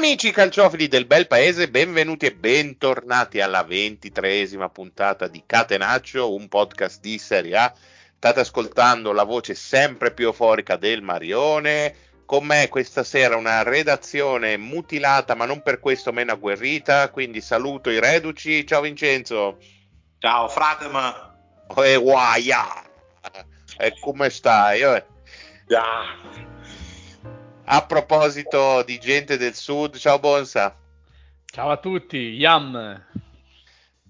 [0.00, 7.00] Amici calciofili del bel paese, benvenuti e bentornati alla ventitreesima puntata di Catenaccio, un podcast
[7.02, 7.74] di Serie A.
[8.16, 11.94] State ascoltando la voce sempre più euforica del Marione.
[12.24, 17.10] Con me questa sera una redazione mutilata, ma non per questo meno agguerrita.
[17.10, 18.66] Quindi saluto i reduci.
[18.66, 19.58] Ciao Vincenzo.
[20.18, 21.36] Ciao Fratema.
[21.76, 22.64] E guaia.
[23.76, 24.78] E come stai?
[25.68, 26.49] Yeah.
[27.72, 30.76] A proposito di gente del sud, ciao Bonsa.
[31.44, 33.06] Ciao a tutti, Yam.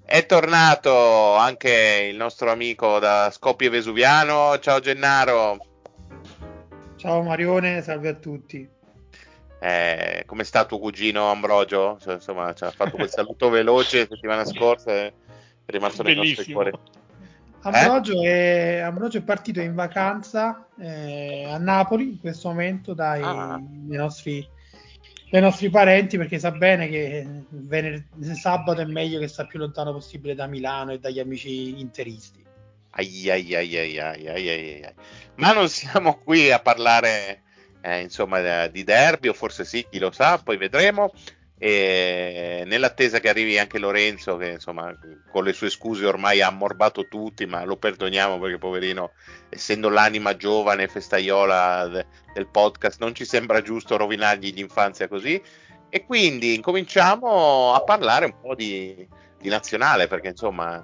[0.03, 4.59] È tornato anche il nostro amico da Scopie Vesuviano.
[4.61, 5.59] Ciao Gennaro.
[6.97, 8.67] Ciao Marione, salve a tutti.
[9.61, 11.99] Eh, come sta tuo cugino Ambrogio?
[12.01, 15.07] Cioè, insomma, ci ha fatto quel saluto veloce la settimana scorsa e
[15.67, 16.73] è rimasto nei nostri cuori.
[17.63, 18.79] Ambrogio, eh?
[18.79, 23.61] è, Ambrogio è partito in vacanza eh, a Napoli in questo momento dai ah.
[23.89, 24.47] nostri,
[25.31, 29.93] dai nostri parenti perché sa bene che vener- sabato è meglio che sta più lontano
[29.93, 32.43] possibile da Milano e dagli amici interisti.
[32.93, 34.95] Ai, ai, ai,
[35.37, 37.43] Ma non siamo qui a parlare
[37.83, 41.13] eh, insomma di derby o forse sì, chi lo sa, poi vedremo
[41.63, 44.97] e nell'attesa che arrivi anche Lorenzo che insomma
[45.31, 49.11] con le sue scuse ormai ha ammorbato tutti ma lo perdoniamo perché poverino
[49.51, 55.41] essendo l'anima giovane festaiola de- del podcast non ci sembra giusto rovinargli l'infanzia così.
[55.91, 59.07] E quindi incominciamo a parlare un po' di,
[59.39, 60.83] di nazionale perché insomma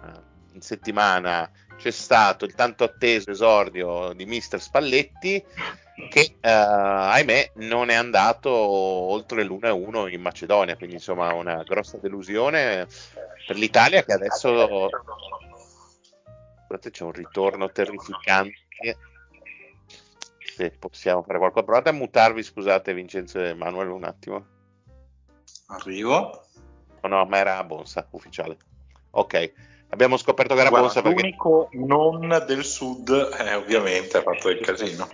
[0.53, 5.43] in settimana c'è stato il tanto atteso esordio di mister Spalletti
[6.11, 12.87] che uh, ahimè non è andato oltre l'1-1 in Macedonia, quindi insomma una grossa delusione
[13.47, 14.89] per l'Italia che adesso
[16.67, 18.99] Guardate, c'è un ritorno terrificante.
[20.57, 24.47] Se possiamo fare qualcosa, provate a mutarvi, scusate Vincenzo e Emanuele un attimo.
[25.67, 26.45] Arrivo.
[27.01, 28.57] Oh, no, ma era Bonsa ufficiale.
[29.11, 29.53] Ok,
[29.91, 31.21] abbiamo scoperto che era Guarda, Bonsa perché...
[31.21, 35.09] L'unico non del sud, eh, ovviamente, ha fatto il casino.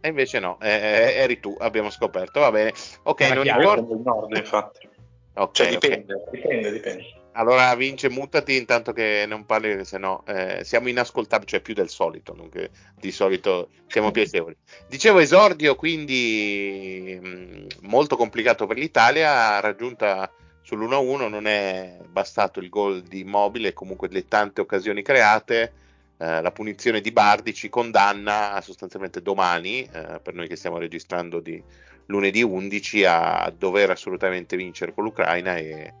[0.00, 2.72] E invece no, eh, eh, eri tu, abbiamo scoperto, va bene.
[3.02, 3.94] Ok, non importa.
[4.04, 4.88] Nord, infatti.
[5.34, 6.40] Okay, cioè, dipende, okay.
[6.40, 7.04] dipende, dipende.
[7.32, 11.88] Allora vince, mutati intanto che non parli, perché sennò eh, siamo inascoltabili, cioè più del
[11.88, 14.56] solito, non che di solito siamo piacevoli.
[14.88, 20.28] Dicevo esordio, quindi mh, mm, molto complicato per l'Italia, raggiunta
[20.68, 25.72] sull'1-1, non è bastato il gol di Immobile, comunque le tante occasioni create
[26.18, 31.38] eh, la punizione di Bardi ci condanna sostanzialmente domani, eh, per noi che stiamo registrando
[31.38, 31.62] di
[32.06, 35.94] lunedì 11, a dover assolutamente vincere con l'Ucraina e...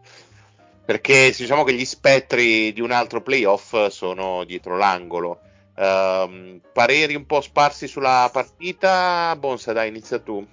[0.84, 5.40] perché diciamo che gli spettri di un altro playoff sono dietro l'angolo.
[5.78, 10.44] Uh, pareri un po' sparsi sulla partita, Bonsa, dai, inizia tu.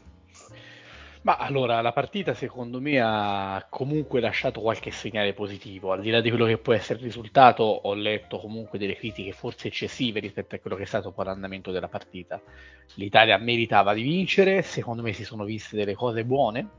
[1.26, 6.22] Ma allora, la partita secondo me ha comunque lasciato qualche segnale positivo, al di là
[6.22, 10.54] di quello che può essere il risultato, ho letto comunque delle critiche forse eccessive rispetto
[10.54, 12.40] a quello che è stato poi l'andamento della partita.
[12.98, 16.70] L'Italia meritava di vincere, secondo me si sono viste delle cose buone,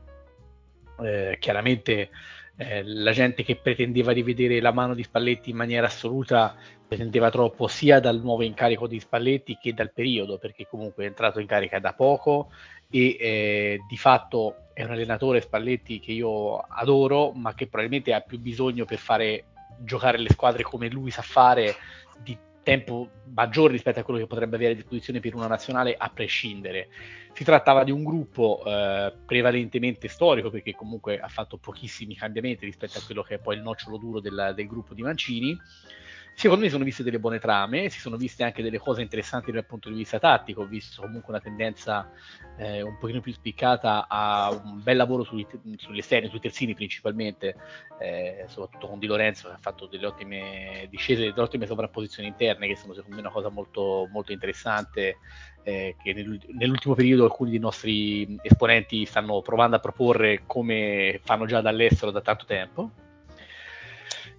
[1.03, 2.09] eh, chiaramente
[2.55, 6.55] eh, la gente che pretendeva di vedere la mano di Spalletti in maniera assoluta
[6.87, 11.41] pretendeva troppo sia dal nuovo incarico di Spalletti che dal periodo, perché comunque è entrato
[11.41, 12.49] in carica da poco
[12.89, 18.21] e eh, di fatto è un allenatore Spalletti che io adoro, ma che probabilmente ha
[18.21, 19.45] più bisogno per fare
[19.79, 21.75] giocare le squadre come lui sa fare
[22.21, 26.09] di tempo maggiore rispetto a quello che potrebbe avere a disposizione per una nazionale a
[26.09, 26.89] prescindere.
[27.33, 32.97] Si trattava di un gruppo eh, prevalentemente storico perché comunque ha fatto pochissimi cambiamenti rispetto
[32.97, 35.57] a quello che è poi il nocciolo duro del, del gruppo di Mancini
[36.39, 39.65] Secondo me sono viste delle buone trame, si sono viste anche delle cose interessanti dal
[39.65, 42.11] punto di vista tattico, ho visto comunque una tendenza
[42.57, 45.47] eh, un pochino più spiccata a un bel lavoro sugli,
[45.77, 47.55] sugli esterni, sui terzini principalmente,
[47.99, 52.67] eh, soprattutto con Di Lorenzo che ha fatto delle ottime discese, delle ottime sovrapposizioni interne
[52.67, 55.17] che sono secondo me una cosa molto, molto interessante
[55.63, 61.61] eh, che nell'ultimo periodo alcuni dei nostri esponenti stanno provando a proporre come fanno già
[61.61, 62.91] dall'estero da tanto tempo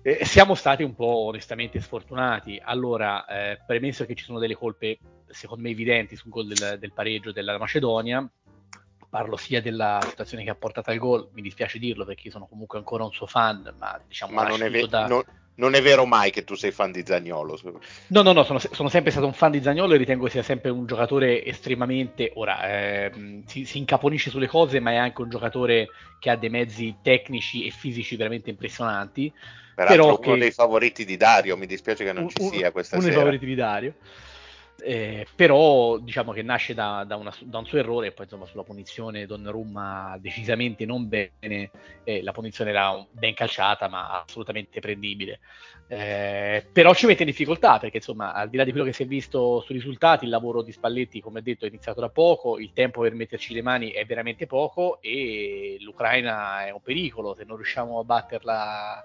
[0.03, 2.61] eh, siamo stati un po' onestamente sfortunati.
[2.63, 6.93] Allora, eh, premesso che ci sono delle colpe, secondo me, evidenti sul gol del, del
[6.93, 8.29] pareggio della Macedonia,
[9.09, 12.79] parlo sia della situazione che ha portato al gol, mi dispiace dirlo perché sono comunque
[12.79, 15.07] ancora un suo fan, ma diciamo ma non è, ve- da...
[15.07, 15.23] non,
[15.59, 17.59] non è, vero mai che tu sei fan di Zagnolo.
[18.09, 20.71] No, no, no, sono, sono, sempre stato un fan di Zagnolo e ritengo sia sempre
[20.71, 25.89] un giocatore estremamente, ora, eh, si, si, incaponisce sulle cose, ma è anche un giocatore
[26.19, 29.33] che ha dei mezzi tecnici e fisici veramente impressionanti.
[29.75, 30.41] Peraltro Però uno che...
[30.41, 33.21] dei favoriti di Dario, mi dispiace che non ci sia questa uno sera.
[33.21, 33.95] Uno dei favoriti di Dario.
[34.81, 38.47] Eh, però diciamo che nasce da, da, una, da, un suo errore e poi insomma
[38.47, 41.71] sulla punizione Donnarumma decisamente non bene
[42.05, 45.41] eh, la punizione era ben calciata ma assolutamente prendibile.
[45.89, 49.03] Eh, però ci mette in difficoltà perché insomma al di là di quello che si
[49.03, 52.73] è visto sui risultati il lavoro di Spalletti come detto è iniziato da poco il
[52.73, 57.57] tempo per metterci le mani è veramente poco e l'Ucraina è un pericolo se non
[57.57, 59.03] riusciamo a batterla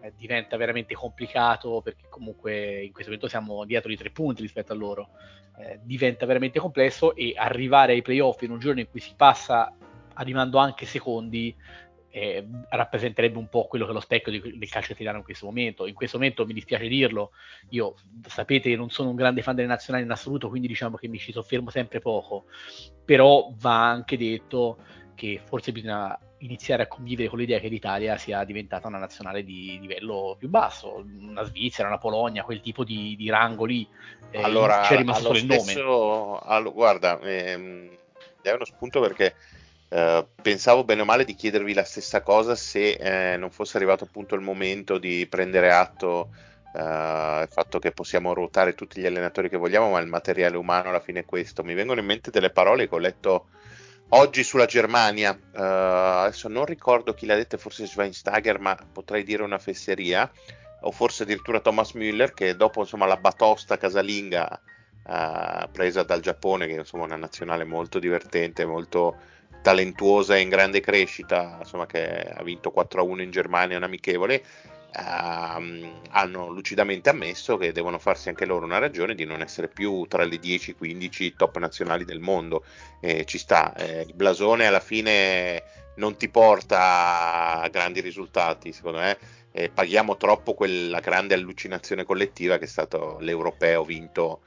[0.00, 4.72] eh, diventa veramente complicato perché comunque in questo momento siamo dietro di tre punti rispetto
[4.72, 5.08] a loro.
[5.58, 9.74] Eh, diventa veramente complesso e arrivare ai playoff in un giorno in cui si passa
[10.14, 11.54] arrivando anche secondi
[12.16, 15.44] eh, rappresenterebbe un po' quello che è lo specchio di, del calcio italiano in questo
[15.44, 15.86] momento.
[15.86, 17.32] In questo momento mi dispiace dirlo,
[17.70, 17.94] io
[18.26, 21.18] sapete che non sono un grande fan delle nazionali in assoluto, quindi diciamo che mi
[21.18, 22.46] ci soffermo sempre poco,
[23.04, 24.78] però va anche detto
[25.14, 29.78] che forse bisogna iniziare a convivere con l'idea che l'Italia sia diventata una nazionale di
[29.80, 33.86] livello più basso, una Svizzera, una Polonia, quel tipo di, di rango lì.
[34.30, 36.40] Eh, allora, c'è rimasto solo stesso, il nome.
[36.44, 37.88] Allo, guarda, ehm,
[38.42, 39.34] è uno spunto perché
[39.88, 44.04] eh, pensavo bene o male di chiedervi la stessa cosa se eh, non fosse arrivato
[44.04, 46.30] appunto il momento di prendere atto
[46.76, 50.90] Uh, il fatto che possiamo ruotare tutti gli allenatori che vogliamo, ma il materiale umano
[50.90, 51.64] alla fine è questo.
[51.64, 53.46] Mi vengono in mente delle parole che ho letto
[54.10, 59.42] oggi sulla Germania, uh, adesso non ricordo chi l'ha detta, forse Schweinsteiger, ma potrei dire
[59.42, 60.30] una fesseria,
[60.82, 64.60] o forse addirittura Thomas Müller, che dopo insomma, la batosta casalinga
[65.04, 69.16] uh, presa dal Giappone, che insomma, è una nazionale molto divertente, molto
[69.62, 74.42] talentuosa e in grande crescita, insomma, che ha vinto 4-1 in Germania, un amichevole,
[74.96, 80.06] ehm, hanno lucidamente ammesso che devono farsi anche loro una ragione di non essere più
[80.06, 82.64] tra le 10-15 top nazionali del mondo.
[83.00, 85.62] Eh, ci sta, eh, il blasone alla fine
[85.96, 89.18] non ti porta a grandi risultati, secondo me.
[89.52, 94.40] Eh, paghiamo troppo quella grande allucinazione collettiva che è stato l'europeo vinto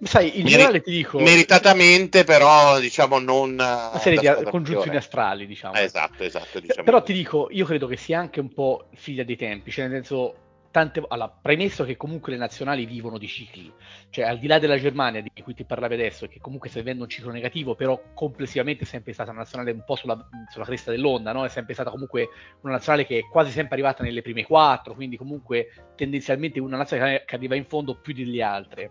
[0.00, 1.18] Sai, in Meri- generale ti dico...
[1.18, 3.54] Meritatamente, però, diciamo, non...
[3.54, 5.74] Una serie di congiunzioni astrali, diciamo.
[5.74, 6.60] Eh, esatto, esatto.
[6.60, 9.86] Diciamo però ti dico, io credo che sia anche un po' figlia dei tempi, cioè
[9.86, 10.42] nel senso...
[10.70, 13.72] Tante, allora, premesso che comunque le nazionali vivono di cicli,
[14.10, 17.04] cioè al di là della Germania di cui ti parlavi adesso, che comunque sta vivendo
[17.04, 20.90] un ciclo negativo, però complessivamente è sempre stata una nazionale un po' sulla, sulla cresta
[20.90, 21.46] dell'onda, no?
[21.46, 22.28] è sempre stata comunque
[22.60, 27.24] una nazionale che è quasi sempre arrivata nelle prime quattro, quindi comunque tendenzialmente una nazionale
[27.26, 28.90] che arriva in fondo più delle altre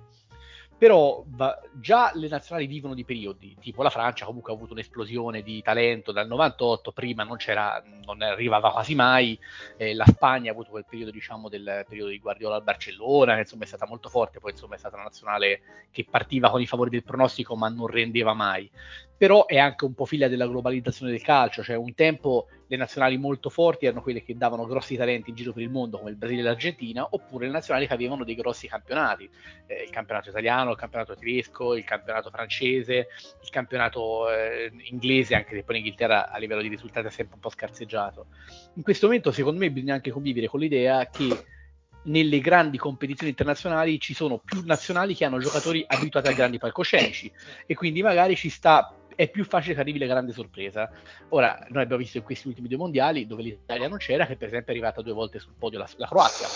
[0.78, 5.42] però va, già le nazionali vivono di periodi, tipo la Francia comunque ha avuto un'esplosione
[5.42, 9.38] di talento dal 98, prima non, c'era, non arrivava quasi mai,
[9.76, 13.64] eh, la Spagna ha avuto quel periodo diciamo del periodo di Guardiola al Barcellona, insomma
[13.64, 16.92] è stata molto forte, poi insomma è stata una nazionale che partiva con i favori
[16.92, 18.70] del pronostico ma non rendeva mai.
[19.18, 23.18] Però è anche un po' figlia della globalizzazione del calcio, cioè un tempo le nazionali
[23.18, 26.18] molto forti erano quelle che davano grossi talenti in giro per il mondo come il
[26.18, 29.30] Brasile e l'Argentina, oppure le nazionali che avevano dei grossi campionati,
[29.68, 33.08] eh, il campionato italiano, il campionato tedesco, il campionato francese,
[33.42, 37.36] il campionato eh, inglese, anche se poi in Inghilterra a livello di risultati è sempre
[37.36, 38.28] un po' scarseggiato.
[38.74, 41.46] In questo momento secondo me bisogna anche convivere con l'idea che
[42.04, 47.32] nelle grandi competizioni internazionali ci sono più nazionali che hanno giocatori abituati a grandi palcoscenici
[47.66, 50.92] e quindi magari ci sta è più facile che arrivi la grande sorpresa.
[51.30, 54.50] Ora, noi abbiamo visto in questi ultimi due mondiali dove l'Italia non c'era, che per
[54.50, 56.48] esempio è arrivata due volte sul podio la, la Croazia,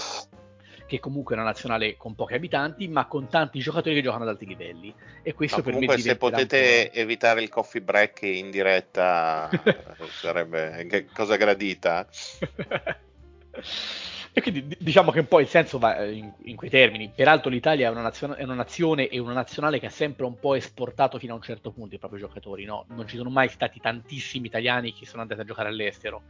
[0.86, 4.30] che comunque è una nazionale con pochi abitanti, ma con tanti giocatori che giocano ad
[4.30, 4.94] alti livelli.
[5.24, 9.50] E questo per me se potete evitare il coffee break in diretta
[10.22, 12.08] sarebbe cosa gradita.
[14.34, 17.12] E quindi diciamo che un po' il senso va eh, in, in quei termini.
[17.14, 20.40] Peraltro l'Italia è una, nazione, è una, nazione, e una nazionale che ha sempre un
[20.40, 22.64] po' esportato fino a un certo punto i propri giocatori.
[22.64, 22.86] No?
[22.90, 26.24] Non ci sono mai stati tantissimi italiani che sono andati a giocare all'estero.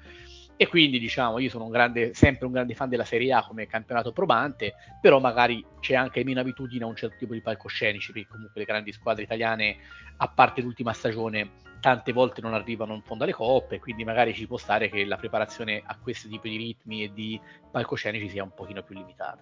[0.58, 3.68] E quindi diciamo, io sono un grande, sempre un grande fan della Serie A come
[3.68, 8.28] campionato probante, però magari c'è anche meno abitudine a un certo tipo di palcoscenici, perché
[8.30, 9.78] comunque le grandi squadre italiane,
[10.18, 11.50] a parte l'ultima stagione,
[11.82, 15.18] tante volte non arrivano in fondo alle coppe, quindi magari ci può stare che la
[15.18, 19.42] preparazione a questi tipi di ritmi e di palcoscenici sia un pochino più limitata.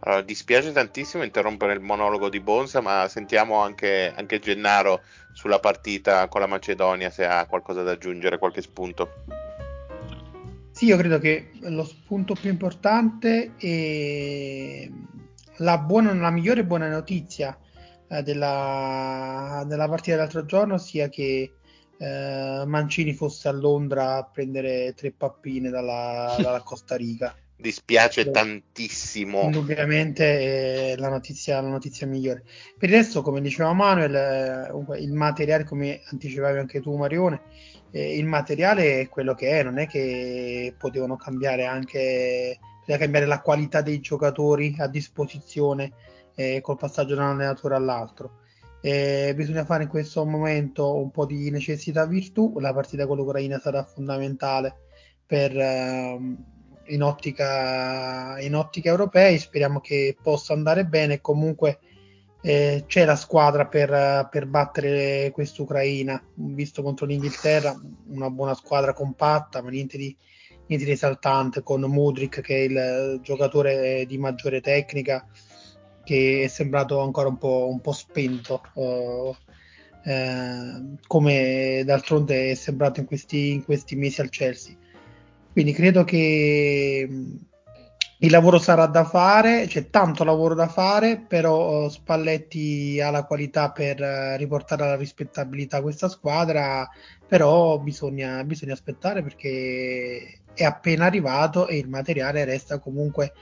[0.00, 6.26] Allora, dispiace tantissimo interrompere il monologo di Bonsa, ma sentiamo anche, anche Gennaro sulla partita
[6.28, 9.24] con la Macedonia se ha qualcosa da aggiungere, qualche spunto.
[10.70, 14.90] Sì, io credo che lo spunto più importante e
[15.56, 17.58] la, buona, la migliore buona notizia
[18.06, 21.57] eh, della, della, partita dell'altro giorno sia che
[21.98, 27.34] eh, Mancini fosse a Londra a prendere tre pappine dalla, dalla Costa Rica.
[27.56, 29.42] Dispiace Però, tantissimo.
[29.42, 32.44] Indubbiamente è la notizia, la notizia migliore.
[32.78, 37.42] Per il resto, come diceva Manuel, eh, il materiale, come anticipavi anche tu, Marione,
[37.90, 42.58] eh, il materiale è quello che è, non è che potevano cambiare anche
[42.96, 45.92] cambiare la qualità dei giocatori a disposizione
[46.34, 48.38] eh, col passaggio da un allenatore all'altro.
[48.80, 52.58] Eh, bisogna fare in questo momento un po' di necessità virtù.
[52.60, 54.76] La partita con l'Ucraina sarà fondamentale
[55.26, 56.18] per, eh,
[56.86, 59.38] in, ottica, in ottica europei.
[59.38, 61.20] Speriamo che possa andare bene.
[61.20, 61.80] Comunque
[62.40, 66.22] eh, c'è la squadra per, per battere quest'Ucraina.
[66.34, 67.74] Visto contro l'Inghilterra,
[68.08, 70.16] una buona squadra compatta, ma niente di,
[70.66, 71.64] niente di esaltante.
[71.64, 75.26] Con Mudrik, che è il giocatore di maggiore tecnica
[76.08, 79.36] che è sembrato ancora un po', un po spento, uh,
[80.04, 84.74] eh, come d'altronde è sembrato in questi, in questi, mesi al Chelsea.
[85.52, 87.36] Quindi credo che mm,
[88.20, 93.24] il lavoro sarà da fare, c'è tanto lavoro da fare, però uh, Spalletti ha la
[93.24, 96.88] qualità per uh, riportare alla rispettabilità questa squadra,
[97.26, 103.34] però bisogna, bisogna aspettare perché è appena arrivato e il materiale resta comunque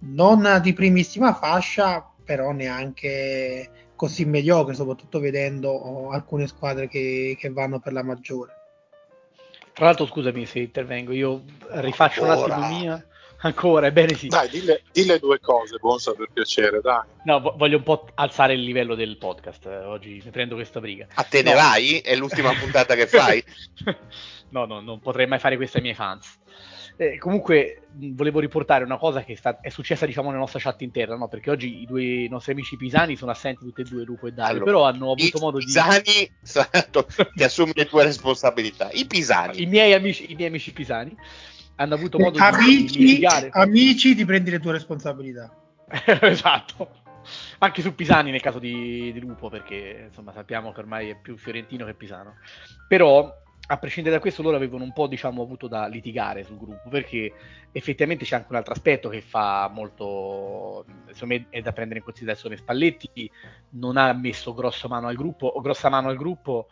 [0.00, 7.50] non di primissima fascia, però neanche così mediocre, soprattutto vedendo oh, alcune squadre che, che,
[7.50, 8.52] vanno per la maggiore.
[9.72, 12.34] Tra l'altro, scusami se intervengo, io rifaccio Ora.
[12.34, 13.06] un attimo mia.
[13.40, 14.26] Ancora, ebbene sì.
[14.26, 17.02] Dai, dille, dille due cose, Bonsa, per piacere, dai.
[17.24, 19.66] No, voglio un po' alzare il livello del podcast.
[19.66, 21.06] Eh, oggi mi prendo questa briga.
[21.14, 21.50] A te no.
[21.50, 21.98] ne vai?
[21.98, 23.42] È l'ultima puntata che fai?
[24.50, 26.36] no, no, non potrei mai fare questo ai miei fans.
[27.00, 30.82] Eh, comunque volevo riportare una cosa che è, sta- è, successa diciamo nella nostra chat
[30.82, 31.28] interna, no?
[31.28, 34.56] perché oggi i due nostri amici pisani sono assenti tutti e due, Lupo e Dario,
[34.56, 36.32] allora, però hanno avuto modo pisani, di...
[36.40, 36.86] Pisani,
[37.34, 38.90] ti assumi le tue responsabilità.
[38.90, 39.62] I pisani.
[39.62, 41.16] I miei amici, i miei amici pisani
[41.76, 43.48] hanno avuto modo amici, di litigare.
[43.52, 45.54] Amici, ti prendi le tue responsabilità.
[46.22, 47.02] esatto.
[47.58, 51.36] Anche su Pisani nel caso di, di Lupo, perché insomma sappiamo che ormai è più
[51.36, 52.38] fiorentino che pisano.
[52.88, 53.32] Però
[53.70, 57.32] a prescindere da questo, loro avevano un po' diciamo, avuto da litigare sul gruppo perché
[57.70, 60.86] effettivamente c'è anche un altro aspetto che fa molto,
[61.24, 62.56] me è da prendere in considerazione.
[62.56, 63.30] Spalletti
[63.70, 66.68] non ha messo grossa mano al gruppo, o grossa mano al gruppo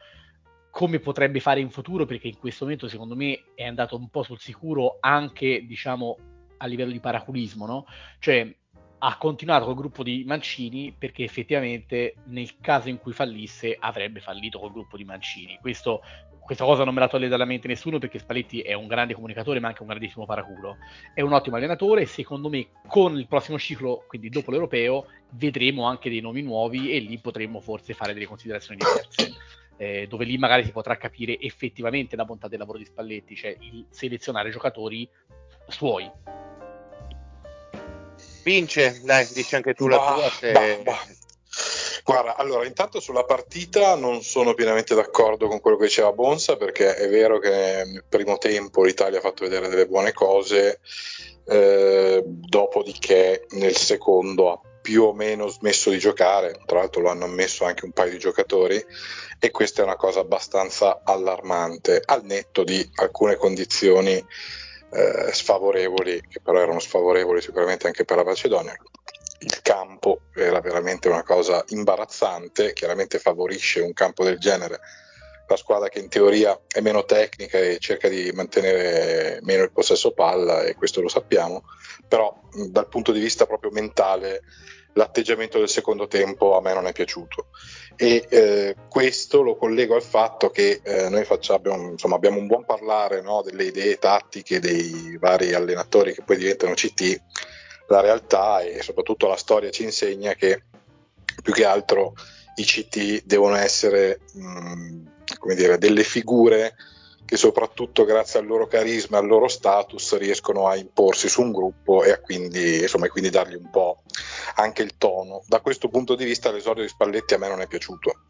[0.70, 4.22] come potrebbe fare in futuro perché in questo momento secondo me è andato un po'
[4.22, 6.16] sul sicuro anche diciamo
[6.58, 7.86] a livello di paraculismo, no?
[8.18, 8.54] Cioè
[8.98, 14.58] ha continuato col gruppo di Mancini perché effettivamente nel caso in cui fallisse avrebbe fallito
[14.58, 15.58] col gruppo di Mancini.
[15.60, 16.00] Questo
[16.46, 19.58] questa cosa non me la toglie dalla mente nessuno perché Spalletti è un grande comunicatore
[19.58, 20.76] ma anche un grandissimo paraculo.
[21.12, 25.86] È un ottimo allenatore e secondo me con il prossimo ciclo, quindi dopo l'europeo, vedremo
[25.86, 29.34] anche dei nomi nuovi e lì potremmo forse fare delle considerazioni diverse.
[29.78, 33.54] Eh, dove lì magari si potrà capire effettivamente la bontà del lavoro di Spalletti, cioè
[33.60, 35.06] il selezionare giocatori
[35.68, 36.10] suoi.
[38.42, 40.30] Vince, dai, dici anche tu la tua.
[40.30, 40.52] Se...
[40.52, 41.25] Bah, bah.
[42.06, 46.94] Guarda, allora, intanto sulla partita non sono pienamente d'accordo con quello che diceva Bonsa, perché
[46.94, 50.78] è vero che nel primo tempo l'Italia ha fatto vedere delle buone cose,
[51.44, 57.24] eh, dopodiché nel secondo ha più o meno smesso di giocare, tra l'altro lo hanno
[57.24, 58.80] ammesso anche un paio di giocatori
[59.40, 66.38] e questa è una cosa abbastanza allarmante, al netto di alcune condizioni eh, sfavorevoli, che
[66.40, 68.78] però erano sfavorevoli sicuramente anche per la Macedonia,
[69.40, 74.80] il campo era veramente una cosa imbarazzante, chiaramente favorisce un campo del genere.
[75.48, 80.12] La squadra che in teoria è meno tecnica e cerca di mantenere meno il possesso
[80.12, 81.64] palla e questo lo sappiamo,
[82.08, 82.34] però
[82.68, 84.42] dal punto di vista proprio mentale
[84.94, 87.48] l'atteggiamento del secondo tempo a me non è piaciuto.
[87.96, 92.64] E eh, questo lo collego al fatto che eh, noi facciamo, insomma, abbiamo un buon
[92.64, 97.22] parlare no, delle idee tattiche dei vari allenatori che poi diventano CT
[97.88, 100.62] la realtà e soprattutto la storia ci insegna che
[101.42, 102.14] più che altro
[102.56, 105.02] i CT devono essere mh,
[105.38, 106.74] come dire, delle figure
[107.26, 111.52] che soprattutto grazie al loro carisma e al loro status riescono a imporsi su un
[111.52, 114.02] gruppo e a quindi, insomma, quindi dargli un po'
[114.54, 115.42] anche il tono.
[115.46, 118.22] Da questo punto di vista l'esordio di Spalletti a me non è piaciuto,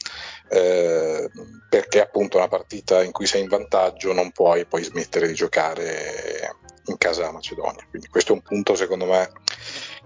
[0.48, 1.30] eh,
[1.68, 6.56] perché appunto una partita in cui sei in vantaggio non puoi poi smettere di giocare
[6.86, 7.86] in casa Macedonia.
[7.90, 9.30] Quindi questo è un punto secondo me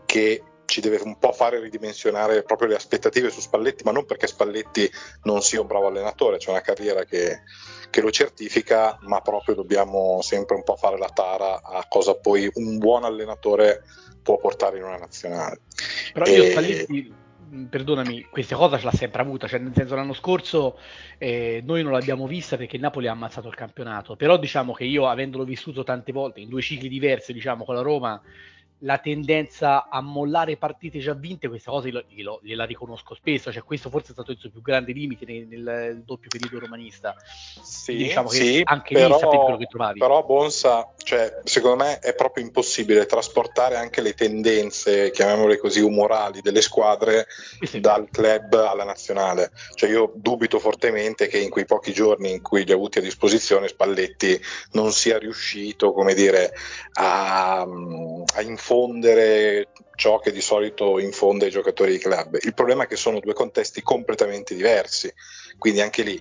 [0.04, 4.28] che ci deve un po' fare ridimensionare proprio le aspettative su Spalletti, ma non perché
[4.28, 4.88] Spalletti
[5.24, 7.42] non sia un bravo allenatore, c'è una carriera che,
[7.90, 12.48] che lo certifica, ma proprio dobbiamo sempre un po' fare la tara a cosa poi
[12.54, 13.82] un buon allenatore
[14.22, 15.62] può portare in una nazionale.
[16.12, 16.50] Però io e...
[16.50, 17.14] Spalletti,
[17.68, 20.78] perdonami, questa cosa ce l'ha sempre avuta, cioè nel senso l'anno scorso
[21.18, 24.84] eh, noi non l'abbiamo vista perché il Napoli ha ammazzato il campionato, però diciamo che
[24.84, 28.22] io avendolo vissuto tante volte in due cicli diversi, diciamo con la Roma
[28.80, 33.62] la tendenza a mollare partite già vinte, questa cosa glielo, glielo, gliela riconosco spesso, cioè
[33.62, 37.14] questo forse è stato il suo più grande limite nel, nel doppio periodo romanista.
[37.62, 39.99] Sì, diciamo sì anche però, lì sapevi quello che trovavi.
[39.99, 46.40] Però Bonsa, cioè, secondo me è proprio impossibile trasportare anche le tendenze, chiamiamole così, umorali
[46.40, 47.26] delle squadre
[47.60, 49.50] sì, dal club alla nazionale.
[49.75, 53.02] Cioè io dubito fortemente che in quei pochi giorni in cui li ha avuti a
[53.02, 54.40] disposizione Spalletti
[54.72, 56.54] non sia riuscito, come dire,
[56.94, 59.66] a, a informare infondere
[60.00, 62.38] ciò che di solito infonde ai giocatori di club.
[62.40, 65.12] Il problema è che sono due contesti completamente diversi,
[65.59, 66.19] quindi anche lì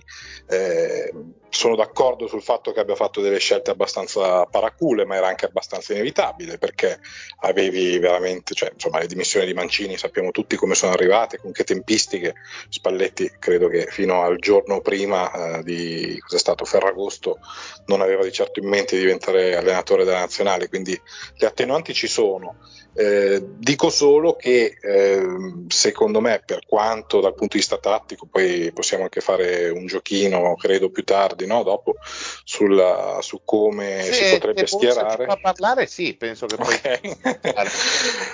[0.50, 1.10] eh,
[1.48, 5.94] sono d'accordo sul fatto che abbia fatto delle scelte abbastanza paracule, ma era anche abbastanza
[5.94, 7.00] inevitabile perché
[7.40, 11.64] avevi veramente, cioè, insomma, le dimissioni di Mancini sappiamo tutti come sono arrivate, con che
[11.64, 12.34] tempistiche.
[12.68, 17.38] Spalletti credo che fino al giorno prima eh, di cos'è stato Ferragosto
[17.86, 21.00] non aveva di certo in mente di diventare allenatore della nazionale, quindi
[21.36, 22.56] le attenuanti ci sono.
[22.92, 25.26] Eh, dico solo che eh,
[25.68, 30.56] secondo me, per quanto dal punto di vista tattico, poi possiamo anche fare un giochino,
[30.56, 31.62] credo più tardi, no?
[31.62, 31.94] dopo,
[32.42, 35.26] sulla, su come sì, si potrebbe schierare.
[35.28, 36.68] Se parlare, sì, penso che poi.
[36.80, 37.16] Okay.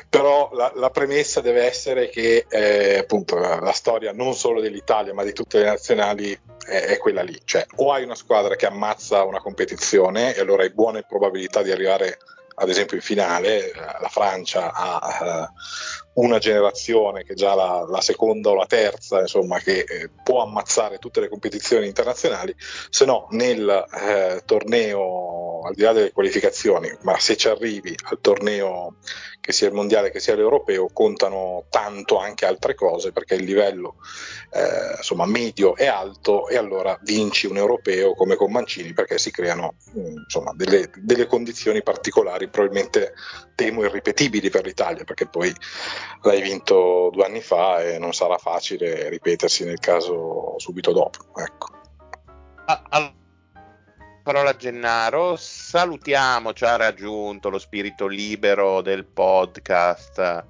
[0.08, 5.24] Però la, la, premessa deve essere che eh, appunto la storia non solo dell'Italia, ma
[5.24, 7.38] di tutte le nazionali è, è quella lì.
[7.44, 11.70] Cioè, o hai una squadra che ammazza una competizione e allora hai buone probabilità di
[11.70, 12.18] arrivare
[12.58, 15.50] ad esempio in finale la Francia ha
[16.14, 20.10] uh, una generazione che è già la, la, seconda o la terza insomma che eh,
[20.22, 22.54] può ammazzare tutte le competizioni internazionali
[22.88, 28.20] se no nel eh, torneo al di là delle qualificazioni ma se ci arrivi al
[28.20, 28.96] torneo
[29.46, 33.94] che sia il mondiale che sia l'europeo contano tanto anche altre cose perché il livello
[34.50, 39.30] eh, insomma medio e alto e allora vinci un europeo come con Mancini perché si
[39.30, 43.14] creano mm, insomma delle, delle condizioni particolari probabilmente
[43.56, 45.52] temo irripetibili per l'Italia, perché poi
[46.22, 51.18] l'hai vinto due anni fa e non sarà facile ripetersi nel caso subito dopo.
[51.34, 51.68] Ecco.
[52.66, 52.82] Ah,
[54.26, 60.44] parola a Gennaro, salutiamo, ci ha raggiunto lo spirito libero del podcast.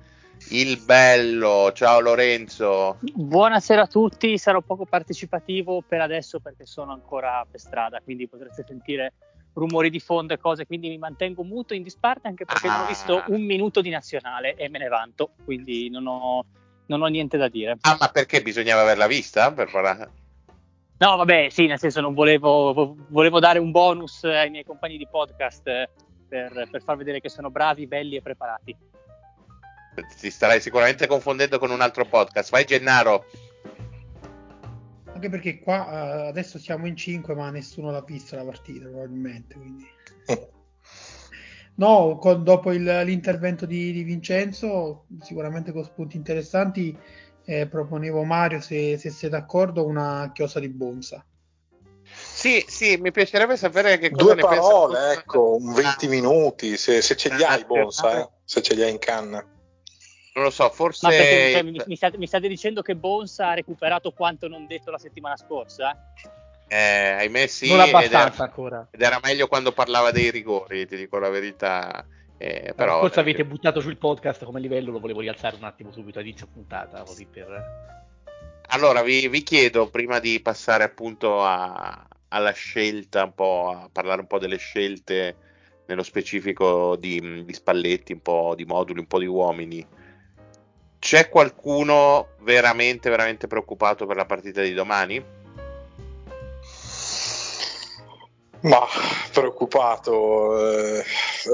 [0.48, 2.96] Il bello, ciao Lorenzo.
[3.00, 8.64] Buonasera a tutti, sarò poco partecipativo per adesso perché sono ancora per strada, quindi potrete
[8.66, 9.12] sentire
[9.52, 12.76] rumori di fondo e cose, quindi mi mantengo muto in disparte anche perché ah.
[12.76, 13.24] non ho visto ah.
[13.26, 16.46] un minuto di nazionale e me ne vanto, quindi non ho,
[16.86, 17.76] non ho niente da dire.
[17.82, 19.52] Ah, ma perché bisognava averla vista?
[19.52, 20.24] Per parlare...
[20.98, 25.06] No, vabbè, sì, nel senso non volevo, volevo dare un bonus ai miei compagni di
[25.06, 25.62] podcast
[26.26, 28.76] per, per far vedere che sono bravi, belli e preparati.
[30.18, 32.50] Ti starai sicuramente confondendo con un altro podcast.
[32.50, 33.24] Vai Gennaro.
[35.12, 39.54] Anche perché qua uh, adesso siamo in 5, ma nessuno l'ha vista la partita, probabilmente.
[39.54, 39.86] Quindi...
[41.76, 46.96] no, con, dopo il, l'intervento di, di, Vincenzo, sicuramente con spunti interessanti,
[47.46, 51.24] eh, proponevo Mario, se, se sei d'accordo, una chiosa di Bonza.
[52.02, 55.12] Sì, sì, mi piacerebbe sapere che cosa Due ne parole, pensa.
[55.12, 58.90] ecco, un 20 minuti, se, se ce li hai Bonza, eh, se ce li hai
[58.90, 59.38] in canna.
[60.34, 61.08] Non lo so, forse.
[61.08, 64.90] Perché, cioè, mi, mi, state, mi, state, dicendo che Bonsa ha recuperato quanto non detto
[64.90, 66.12] la settimana scorsa?
[66.68, 67.68] Eh, ahimè sì.
[67.68, 68.88] Non abbastanza ed era, ancora.
[68.90, 72.04] Ed era meglio quando parlava dei rigori, ti dico la verità.
[72.38, 76.18] Eh, però, forse avete buttato sul podcast come livello, lo volevo rialzare un attimo subito
[76.18, 77.84] a inizio puntata, così per...
[78.68, 84.20] Allora, vi, vi chiedo, prima di passare appunto a, alla scelta, un po' a parlare
[84.20, 85.36] un po' delle scelte
[85.86, 89.86] nello specifico di, di Spalletti, un po' di moduli, un po' di uomini
[91.06, 95.22] c'è qualcuno veramente, veramente preoccupato per la partita di domani?
[98.66, 98.84] Ma
[99.32, 101.04] preoccupato, eh,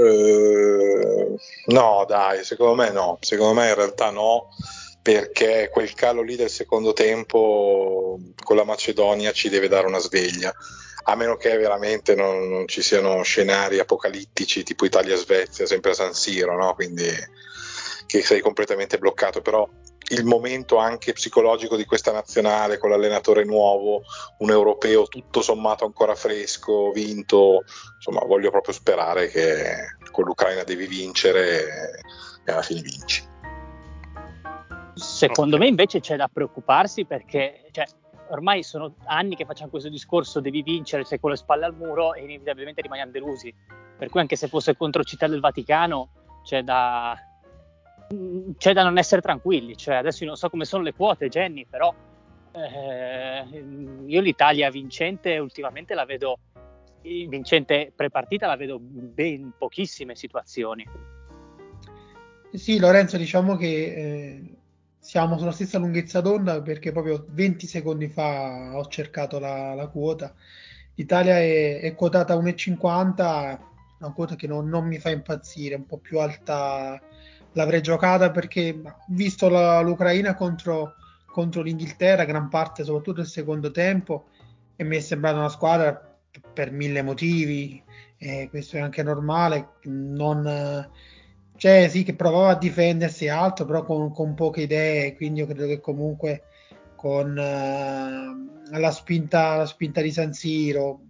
[0.00, 4.48] eh, no, dai, secondo me no, secondo me in realtà no,
[5.02, 10.54] perché quel calo lì del secondo tempo con la Macedonia ci deve dare una sveglia,
[11.04, 16.14] a meno che veramente non, non ci siano scenari apocalittici tipo Italia-Svezia, sempre a San
[16.14, 16.72] Siro, no?
[16.74, 17.10] Quindi
[18.06, 19.68] che sei completamente bloccato, però
[20.12, 24.02] il momento anche psicologico di questa nazionale con l'allenatore nuovo,
[24.38, 27.64] un europeo tutto sommato ancora fresco, vinto,
[27.96, 32.02] insomma voglio proprio sperare che con l'Ucraina devi vincere
[32.44, 33.30] e alla fine vinci.
[34.94, 37.86] Secondo me invece c'è da preoccuparsi perché cioè,
[38.30, 42.14] ormai sono anni che facciamo questo discorso devi vincere, sei con le spalle al muro
[42.14, 43.54] e inevitabilmente rimaniamo delusi.
[43.96, 46.10] Per cui anche se fosse contro Città del Vaticano
[46.42, 47.16] c'è da,
[48.56, 49.76] c'è da non essere tranquilli.
[49.76, 51.94] Cioè, adesso io non so come sono le quote, Jenny, però
[52.52, 53.64] eh,
[54.06, 56.38] io l'Italia vincente ultimamente la vedo
[57.02, 60.86] vincente prepartita la vedo ben pochissime situazioni.
[62.52, 64.56] Sì, Lorenzo, diciamo che eh,
[64.98, 70.34] siamo sulla stessa lunghezza d'onda perché proprio 20 secondi fa ho cercato la, la quota.
[70.94, 73.58] L'Italia è, è quotata a 1,50,
[73.98, 77.00] una quota che non, non, mi fa impazzire, un po' più alta
[77.52, 80.94] l'avrei giocata perché visto la, l'Ucraina contro,
[81.26, 84.28] contro l'Inghilterra, gran parte soprattutto il secondo tempo,
[84.76, 86.16] e mi è sembrata una squadra
[86.52, 87.82] per mille motivi,
[88.16, 90.90] e questo è anche normale, non
[91.56, 95.66] cioè sì che provava a difendersi altro però con, con poche idee quindi io credo
[95.66, 96.42] che comunque
[96.96, 101.00] con uh, la, spinta, la spinta di San Siro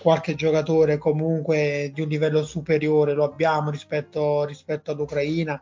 [0.00, 5.60] qualche giocatore comunque di un livello superiore lo abbiamo rispetto, rispetto all'Ucraina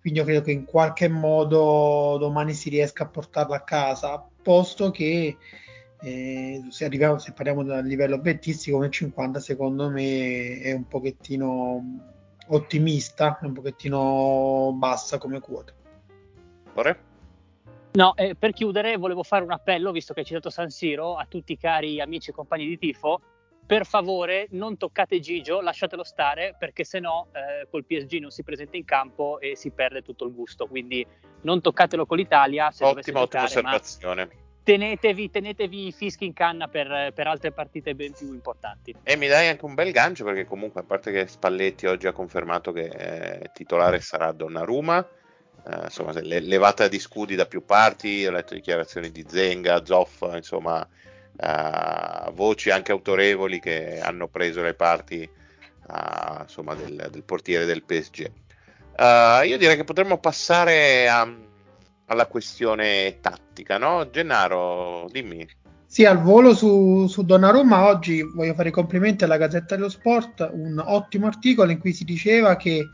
[0.00, 4.90] quindi io credo che in qualche modo domani si riesca a portarla a casa posto
[4.90, 5.36] che
[6.00, 11.82] eh, se, arriviamo, se parliamo del livello bettistico come 50 secondo me è un pochettino
[12.48, 15.72] ottimista, un pochettino bassa come quota.
[16.74, 17.06] Ore?
[17.92, 21.26] No, eh, per chiudere volevo fare un appello, visto che hai citato San Siro, a
[21.28, 23.20] tutti i cari amici e compagni di tifo,
[23.68, 28.42] per favore non toccate Gigio, lasciatelo stare, perché se no eh, col PSG non si
[28.42, 31.06] presenta in campo e si perde tutto il gusto, quindi
[31.42, 32.70] non toccatelo con l'Italia.
[32.70, 34.30] Se ottima, ottima osservazione.
[34.62, 38.94] Tenetevi, tenetevi i fischi in canna per, per, altre partite ben più importanti.
[39.02, 42.12] E mi dai anche un bel gancio perché comunque a parte che Spalletti oggi ha
[42.12, 45.06] confermato che eh, titolare sarà Donnarumma,
[45.66, 50.88] eh, insomma levata di scudi da più parti, ho letto dichiarazioni di Zenga, Zoff, insomma
[51.40, 57.84] eh, voci anche autorevoli che hanno preso le parti eh, insomma, del, del, portiere del
[57.84, 58.30] PSG.
[58.96, 61.46] Eh, io direi che potremmo passare a
[62.08, 64.08] alla questione tattica, no?
[64.10, 65.46] Gennaro, dimmi.
[65.86, 70.50] Sì, al volo su, su Donnarumma oggi voglio fare i complimenti alla Gazzetta dello Sport,
[70.52, 72.90] un ottimo articolo in cui si diceva che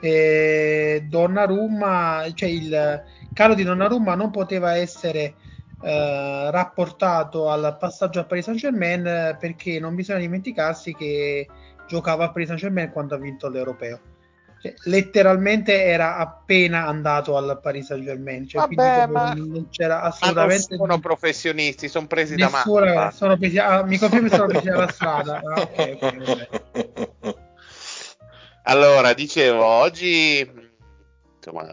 [0.00, 5.34] eh, Donnarumma, cioè il calo di Donnarumma non poteva essere
[5.82, 11.46] eh, rapportato al passaggio a Paris Saint Germain perché non bisogna dimenticarsi che
[11.86, 14.14] giocava a Paris Saint Germain quando ha vinto l'Europeo
[14.66, 18.48] cioè, letteralmente era appena andato al Paris Saint Germain.
[18.48, 19.32] Cioè, Vabbè, ma...
[19.34, 20.76] non c'era assolutamente.
[20.76, 23.10] Ma sono professionisti, sono presi Nessuna, da mano.
[23.10, 25.40] Sono presi, ah, mi confermi sono presi dalla strada.
[25.44, 26.48] Ah, okay, okay,
[28.64, 30.50] allora, dicevo, oggi
[31.36, 31.66] insomma,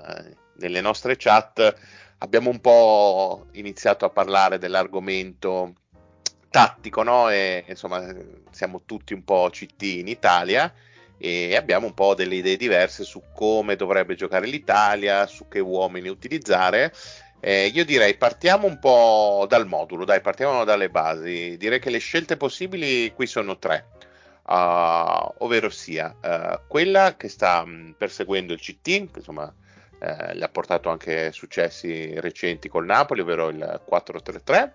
[0.57, 1.75] nelle nostre chat
[2.23, 5.73] abbiamo un po' iniziato a parlare dell'argomento
[6.49, 7.29] tattico, no?
[7.29, 8.01] E insomma,
[8.51, 10.73] siamo tutti un po' CT in Italia
[11.17, 16.07] e abbiamo un po' delle idee diverse su come dovrebbe giocare l'Italia, su che uomini
[16.07, 16.93] utilizzare.
[17.41, 21.57] Eh, io direi partiamo un po' dal modulo, dai, partiamo dalle basi.
[21.57, 23.87] Direi che le scelte possibili qui sono tre,
[24.47, 29.53] uh, ovvero sia uh, quella che sta mh, perseguendo il CT, insomma
[30.03, 34.71] eh, gli ha portato anche successi recenti col Napoli, ovvero il 4-3-3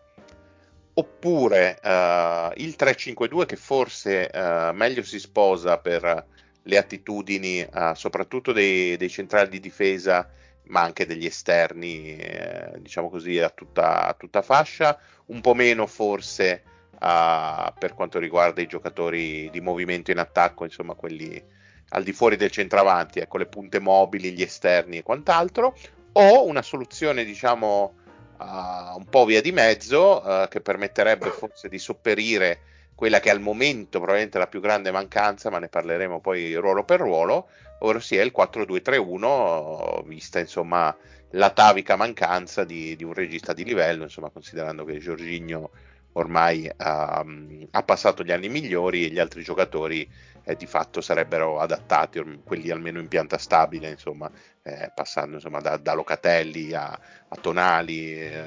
[0.99, 6.27] oppure uh, il 3-5-2 che forse uh, meglio si sposa per
[6.61, 10.29] le attitudini uh, soprattutto dei, dei, centrali di difesa
[10.64, 15.87] ma anche degli esterni eh, diciamo così a tutta, a tutta, fascia un po' meno
[15.87, 16.62] forse
[16.99, 21.43] per quanto riguarda i giocatori di movimento in attacco insomma quelli
[21.90, 25.77] al di fuori del centravanti ecco le punte mobili gli esterni e quant'altro
[26.12, 27.94] o una soluzione diciamo
[28.38, 32.61] uh, un po' via di mezzo uh, che permetterebbe forse di sopperire
[32.98, 36.83] quella che al momento probabilmente è la più grande mancanza, ma ne parleremo poi ruolo
[36.83, 37.46] per ruolo,
[37.79, 40.92] ovvero sia il 4-2-3-1, vista insomma
[41.31, 45.70] l'atavica mancanza di, di, un regista di livello, insomma considerando che Giorginio
[46.14, 50.11] ormai um, ha passato gli anni migliori e gli altri giocatori
[50.48, 54.30] eh, di fatto sarebbero adattati, quelli almeno in pianta stabile, insomma,
[54.62, 58.40] eh, passando insomma, da, da, Locatelli a, a Tonali, eh,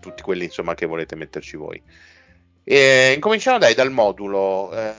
[0.00, 1.80] tutti quelli insomma, che volete metterci voi.
[2.64, 4.72] E, incominciamo dai dal modulo.
[4.74, 4.94] Eh,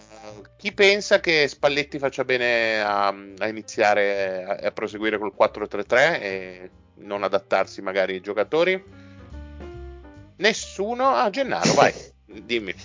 [0.58, 6.70] chi pensa che Spalletti faccia bene a, a iniziare a, a, proseguire col 4-3-3 e
[6.98, 8.84] non adattarsi magari ai giocatori?
[10.36, 11.10] Nessuno?
[11.10, 11.94] A ah, Gennaro, vai,
[12.26, 12.76] dimmi.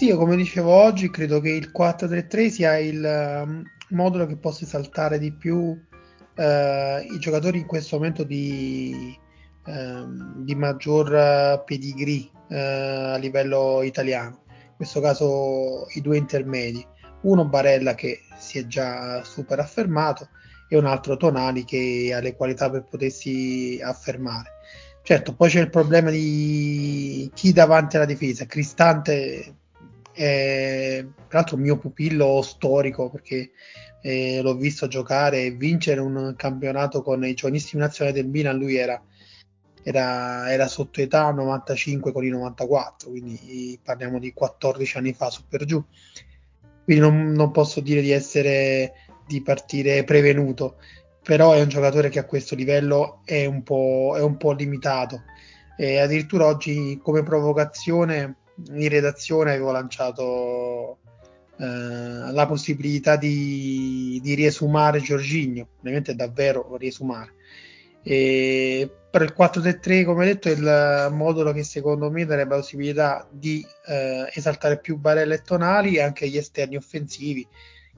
[0.00, 4.64] Sì, io come dicevo oggi, credo che il 4-3-3 sia il um, modulo che possa
[4.64, 9.14] esaltare di più uh, i giocatori in questo momento di,
[9.66, 14.44] um, di maggior pedigree uh, a livello italiano.
[14.48, 16.82] In questo caso i due intermedi.
[17.24, 20.30] Uno Barella che si è già super affermato
[20.70, 24.52] e un altro Tonali che ha le qualità per potersi affermare.
[25.02, 28.46] Certo, poi c'è il problema di chi davanti alla difesa.
[28.46, 29.56] Cristante
[30.12, 33.50] peraltro un mio pupillo storico perché
[34.02, 38.76] eh, l'ho visto giocare e vincere un campionato con i giovanissimi nazionali del Milan, lui
[38.76, 39.00] era,
[39.82, 45.42] era, era sotto età 95 con i 94, quindi parliamo di 14 anni fa su
[45.48, 45.82] per giù.
[46.84, 48.94] Quindi non, non posso dire di essere
[49.26, 50.76] di partire prevenuto,
[51.22, 55.22] però è un giocatore che a questo livello è un po', è un po limitato.
[55.76, 60.98] E addirittura oggi come provocazione in redazione avevo lanciato
[61.58, 67.34] eh, la possibilità di, di riesumare Giorginio, ovviamente davvero riesumare.
[68.02, 73.28] E per il 4-3-3, come detto, è il modulo che secondo me darebbe la possibilità
[73.30, 77.46] di eh, esaltare più barelle e tonali e anche gli esterni offensivi,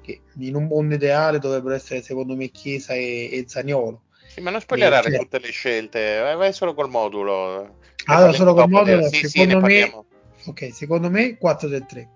[0.01, 4.03] che in un mondo ideale dovrebbero essere secondo me Chiesa e, e Zaniolo.
[4.27, 5.23] Sì, ma non spoilerare certo.
[5.23, 7.77] tutte le scelte, vai solo col modulo.
[8.07, 10.05] Allora, solo col modulo, sì, secondo sì, me...
[10.47, 12.09] Ok, secondo me 4-3.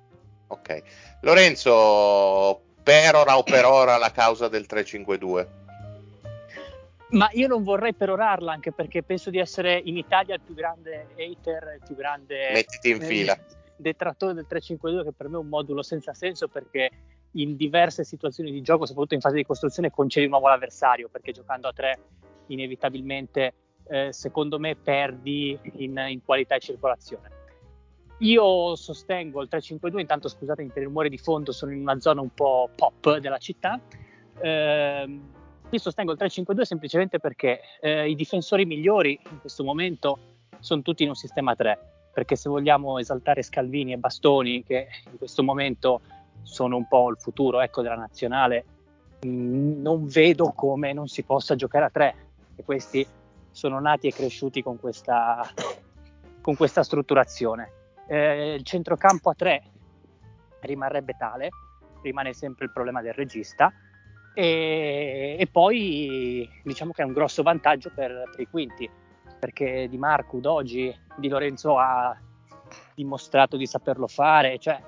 [0.48, 0.82] Ok.
[1.22, 5.48] Lorenzo, per ora o per ora la causa del 3-5-2?
[7.08, 11.08] Ma io non vorrei perorarla anche perché penso di essere in Italia il più grande
[11.16, 13.38] hater, il più grande Mettiti in fila.
[13.76, 16.90] detrattore del 3-5-2 che per me è un modulo senza senso perché
[17.32, 21.32] in diverse situazioni di gioco, soprattutto in fase di costruzione, concedi un nuovo all'avversario perché
[21.32, 21.98] giocando a 3
[22.48, 23.54] inevitabilmente
[23.88, 27.36] eh, secondo me perdi in, in qualità e circolazione.
[28.20, 32.22] Io sostengo il 352, intanto scusatemi per il rumore di fondo, sono in una zona
[32.22, 33.79] un po' pop della città.
[34.40, 35.20] Eh,
[35.68, 40.18] io sostengo il 352 semplicemente perché eh, i difensori migliori in questo momento
[40.61, 41.79] sono tutti in un sistema 3,
[42.14, 46.00] perché se vogliamo esaltare Scalvini e Bastoni, che in questo momento
[46.40, 48.64] sono un po' il futuro ecco, della nazionale,
[49.20, 52.14] mh, mm, non vedo come non si possa giocare a 3,
[52.57, 53.07] e questi
[53.50, 55.46] sono nati e cresciuti con questa,
[56.40, 59.62] con questa strutturazione eh, il centrocampo a tre
[60.60, 61.48] rimarrebbe tale,
[62.02, 63.72] rimane sempre il problema del regista.
[64.34, 68.88] E, e poi diciamo che è un grosso vantaggio per, per i quinti,
[69.38, 72.16] perché Di Marco, Dogi, Di Lorenzo ha
[72.94, 74.80] dimostrato di saperlo fare, cioè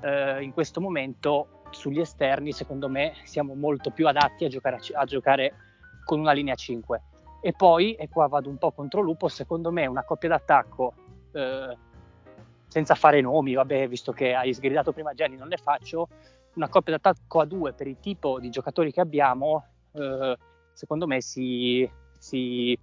[0.00, 5.04] eh, in questo momento sugli esterni secondo me siamo molto più adatti a giocare, a,
[5.04, 5.54] giocare
[6.04, 7.02] con una linea 5
[7.40, 10.94] e poi, e qua vado un po' contro lupo, secondo me una coppia d'attacco
[11.32, 11.76] eh,
[12.68, 16.08] senza fare nomi, vabbè, visto che hai sgridato prima Jenny, non ne faccio,
[16.54, 20.36] una coppia d'attacco a due per il tipo di giocatori che abbiamo, eh,
[20.72, 22.78] secondo me si, si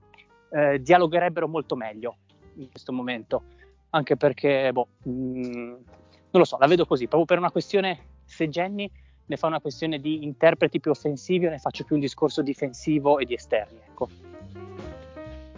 [0.49, 2.17] eh, dialogherebbero molto meglio
[2.55, 3.43] in questo momento,
[3.91, 8.19] anche perché, boh, mh, mm, non lo so, la vedo così, proprio per una questione,
[8.23, 8.89] se Jenny
[9.27, 13.19] ne fa una questione di interpreti più offensivi o ne faccio più un discorso difensivo
[13.19, 14.09] e di esterni, ecco.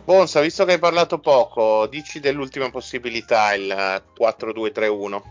[0.07, 3.67] Bonsa, visto che hai parlato poco, dici dell'ultima possibilità, il
[4.17, 5.21] 4-2-3-1.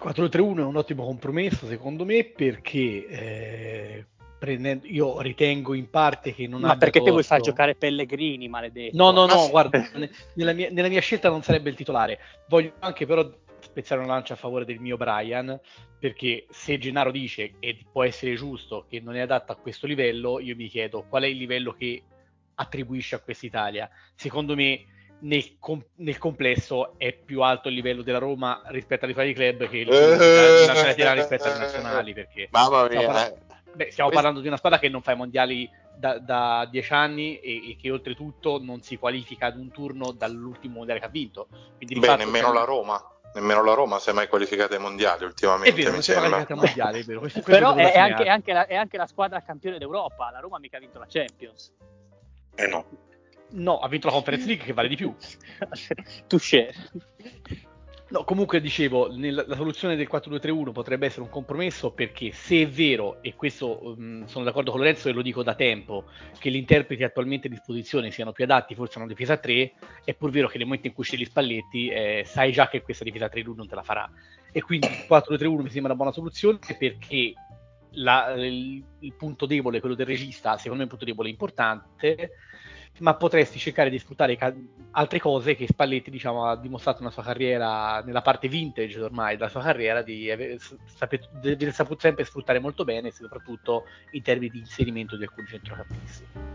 [0.00, 4.06] 4-3-1 è un ottimo compromesso secondo me perché eh,
[4.38, 7.04] prendendo, io ritengo in parte che non Ma perché torto...
[7.04, 8.96] te vuoi far giocare Pellegrini, maledetto?
[8.96, 9.90] No, no, no, guarda,
[10.34, 12.20] nella mia, nella mia, scelta non sarebbe il titolare.
[12.46, 13.28] Voglio anche però
[13.58, 15.58] spezzare una lancia a favore del mio Brian,
[15.98, 20.38] perché se Gennaro dice, e può essere giusto, che non è adatto a questo livello,
[20.38, 22.04] io mi chiedo qual è il livello che
[22.54, 23.88] attribuisce a quest'Italia.
[24.14, 24.86] Secondo me
[25.20, 29.68] nel, com- nel, complesso è più alto il livello della Roma rispetto alle fare club
[29.68, 32.88] che il nazionale rispetto alle nazionali perché Mamma mia.
[32.88, 33.38] Stiamo, parlando,
[33.74, 37.38] beh, stiamo parlando di una squadra che non fa i mondiali da, da dieci anni
[37.38, 41.48] e, e, che oltretutto non si qualifica ad un turno dall'ultimo mondiale che ha vinto.
[41.76, 42.54] Quindi, Beh, nemmeno c'è...
[42.54, 43.06] la Roma.
[43.34, 45.70] Nemmeno la Roma si è mai qualificata ai mondiali ultimamente.
[45.70, 47.20] È vero, mi si è qualificata ai mondiali, è vero.
[47.20, 50.30] Questo, questo Però è, è, anche, è, anche la, è, anche, la, squadra campione d'Europa.
[50.30, 51.72] La Roma mica ha vinto la Champions.
[52.54, 52.86] Eh no.
[53.50, 55.14] No, ha vinto la Conference League che vale di più.
[56.26, 56.72] Touché.
[58.12, 62.68] No, comunque dicevo, nella, la soluzione del 4-2-3-1 potrebbe essere un compromesso perché se è
[62.68, 66.04] vero, e questo um, sono d'accordo con Lorenzo e lo dico da tempo,
[66.38, 69.72] che gli interpreti attualmente a disposizione siano più adatti forse a una difesa 3,
[70.04, 73.02] è pur vero che nel momento in cui scegli spalletti eh, sai già che questa
[73.02, 74.10] difesa 3 lui non te la farà.
[74.52, 77.32] E quindi il 4-2-3-1 mi sembra una buona soluzione perché
[77.94, 82.30] la, il, il, punto debole, quello del regista, secondo me è un punto debole importante,
[82.98, 84.54] ma potresti cercare di sfruttare ca-
[84.92, 89.48] altre cose che Spalletti diciamo, ha dimostrato nella sua carriera, nella parte vintage ormai della
[89.48, 94.50] sua carriera, di aver, sapet- di aver saputo sempre sfruttare molto bene, soprattutto in termini
[94.50, 96.50] di inserimento di alcuni centrocampisti.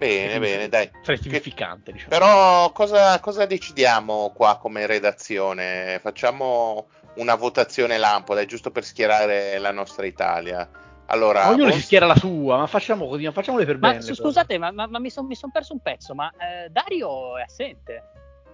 [0.00, 0.90] Bene, bene, dai.
[1.02, 2.08] Sarei significante, diciamo.
[2.08, 5.98] Però cosa, cosa decidiamo qua come redazione?
[6.00, 6.88] Facciamo
[7.20, 10.68] una votazione lampada, giusto per schierare la nostra Italia.
[11.06, 14.02] Allora, Ognuno si schiera la sua, ma facciamo così, facciamole per ma, bene.
[14.02, 18.04] Scusate, ma, ma, ma, mi sono son perso un pezzo, ma eh, Dario è assente.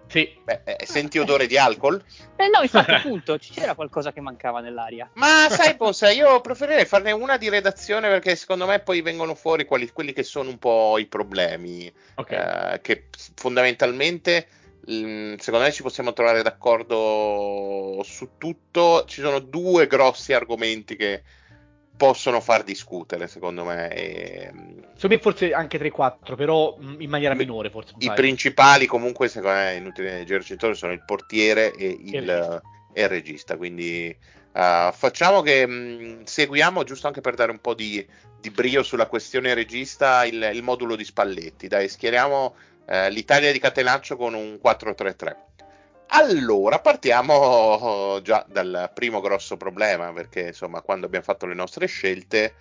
[0.08, 0.40] Sì.
[0.42, 2.02] Beh, eh, senti odore di alcol?
[2.36, 5.10] Eh no, infatti appunto c'era qualcosa che mancava nell'aria.
[5.14, 9.64] Ma sai, Ponsa, io preferirei farne una di redazione perché secondo me poi vengono fuori
[9.64, 11.92] quelli, quelli che sono un po' i problemi.
[12.14, 12.30] Ok.
[12.30, 14.46] eh, che fondamentalmente,
[14.86, 19.04] secondo me ci possiamo trovare d'accordo su tutto.
[19.06, 21.22] Ci sono due grossi argomenti che
[21.96, 23.88] possono far discutere, secondo me.
[23.88, 27.94] E, mh, Secondo me forse anche 3-4, però mh, in maniera minore forse.
[27.98, 32.62] I principali, comunque, secondo me, è inutile leggere sono il portiere e il, il regista.
[32.92, 33.56] e il regista.
[33.56, 34.16] Quindi
[34.52, 38.06] uh, facciamo che mh, seguiamo, giusto anche per dare un po' di,
[38.40, 41.66] di brio sulla questione regista, il, il, modulo di Spalletti.
[41.66, 42.54] Dai, schieriamo
[42.86, 45.36] uh, l'Italia di Catenaccio con un 4-3-3.
[46.08, 51.86] Allora, partiamo oh, già dal primo grosso problema, perché insomma, quando abbiamo fatto le nostre
[51.86, 52.54] scelte,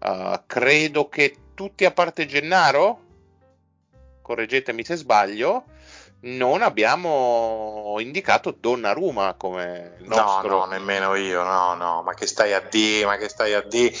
[0.00, 3.00] uh, credo che tutti a parte Gennaro,
[4.20, 5.64] correggetemi se sbaglio,
[6.22, 10.48] non abbiamo indicato Donnarumma come nostro...
[10.48, 13.62] No, no, nemmeno io, no, no, ma che stai a D, ma che stai a
[13.62, 13.92] D,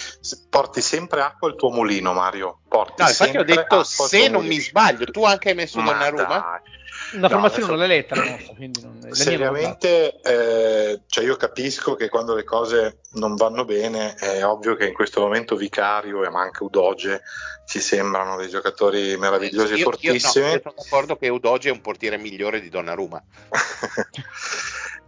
[0.48, 4.58] porti sempre acqua al tuo mulino, Mario, porti No, infatti ho detto se non mi
[4.58, 6.24] sbaglio, tu anche hai messo ma Donnarumma?
[6.24, 6.80] dai.
[7.12, 11.36] Una No, formazione adesso- non l'hai letta la nostra, quindi non, Seriamente, eh, cioè io
[11.36, 16.24] capisco che quando le cose non vanno bene è ovvio che in questo momento Vicario
[16.24, 17.22] e ma anche Udoge
[17.66, 20.44] ci sembrano dei giocatori meravigliosi Io- e io- fortissimi.
[20.46, 23.22] no, io sono d'accordo che Udogi è un portiere migliore di Donnarumma.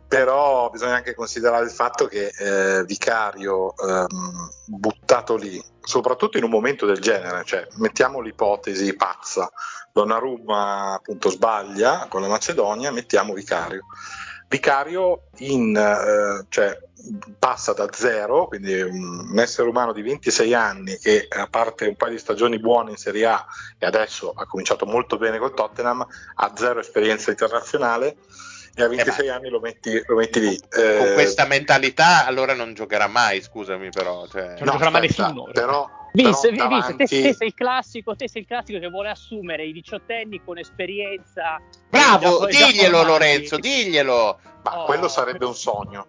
[0.07, 6.51] Però bisogna anche considerare il fatto che eh, Vicario ehm, buttato lì, soprattutto in un
[6.51, 9.51] momento del genere, cioè mettiamo l'ipotesi pazza,
[9.95, 13.85] Donnarumma appunto sbaglia con la Macedonia, mettiamo Vicario.
[14.49, 16.77] Vicario in, eh, cioè,
[17.39, 22.11] passa da zero, quindi un essere umano di 26 anni che a parte un paio
[22.11, 23.47] di stagioni buone in Serie A
[23.79, 26.05] e adesso ha cominciato molto bene col Tottenham,
[26.35, 28.17] ha zero esperienza internazionale
[28.75, 30.59] e a 26 anni lo metti, lo metti lì.
[30.59, 34.27] Con Eh, questa mentalità allora non giocherà mai, scusami però.
[34.27, 34.57] Cioè...
[34.59, 35.45] Non giocherà mai nessuno.
[35.53, 39.67] Però, Vince, Vince, te, te sei il classico, te sei il classico che vuole assumere
[39.67, 41.61] i diciottenni con esperienza.
[41.91, 43.03] Bravo, diglielo.
[43.03, 44.39] Lorenzo, diglielo.
[44.63, 44.85] Ma Oh.
[44.87, 46.07] quello sarebbe un sogno.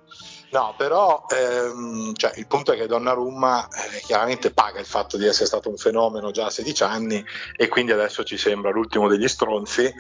[0.52, 5.26] No, però ehm, cioè, il punto è che Donnarumma eh, chiaramente paga il fatto di
[5.26, 7.26] essere stato un fenomeno già a 16 anni
[7.58, 9.92] e quindi adesso ci sembra l'ultimo degli stronzi,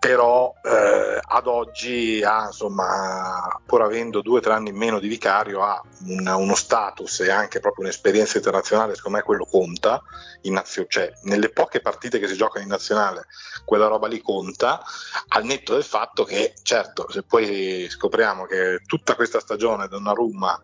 [0.00, 5.08] però eh, ad oggi ha, insomma, pur avendo due o tre anni in meno di
[5.08, 10.02] vicario, ha un- uno status e anche proprio un'esperienza internazionale, secondo me quello conta,
[10.44, 13.26] nazio- cioè, nelle poche partite che si giocano in nazionale
[13.66, 14.82] quella roba lì conta,
[15.28, 20.58] al netto del fatto che certo se poi scopriamo che tutta questa stagione Donnarumma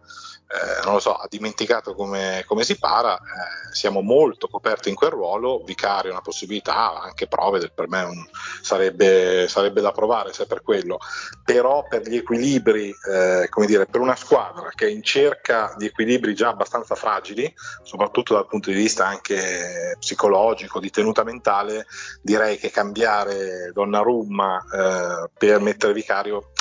[0.49, 4.95] eh, non lo so, ha dimenticato come, come si para, eh, siamo molto coperti in
[4.95, 8.27] quel ruolo, Vicario è una possibilità, anche prove, del- per me un-
[8.63, 10.99] sarebbe, sarebbe da provare se è per quello,
[11.45, 15.87] però per gli equilibri, eh, come dire, per una squadra che è in cerca di
[15.87, 21.87] equilibri già abbastanza fragili, soprattutto dal punto di vista anche psicologico, di tenuta mentale,
[22.23, 26.53] direi che cambiare Donnarumma eh, per mettere Vicario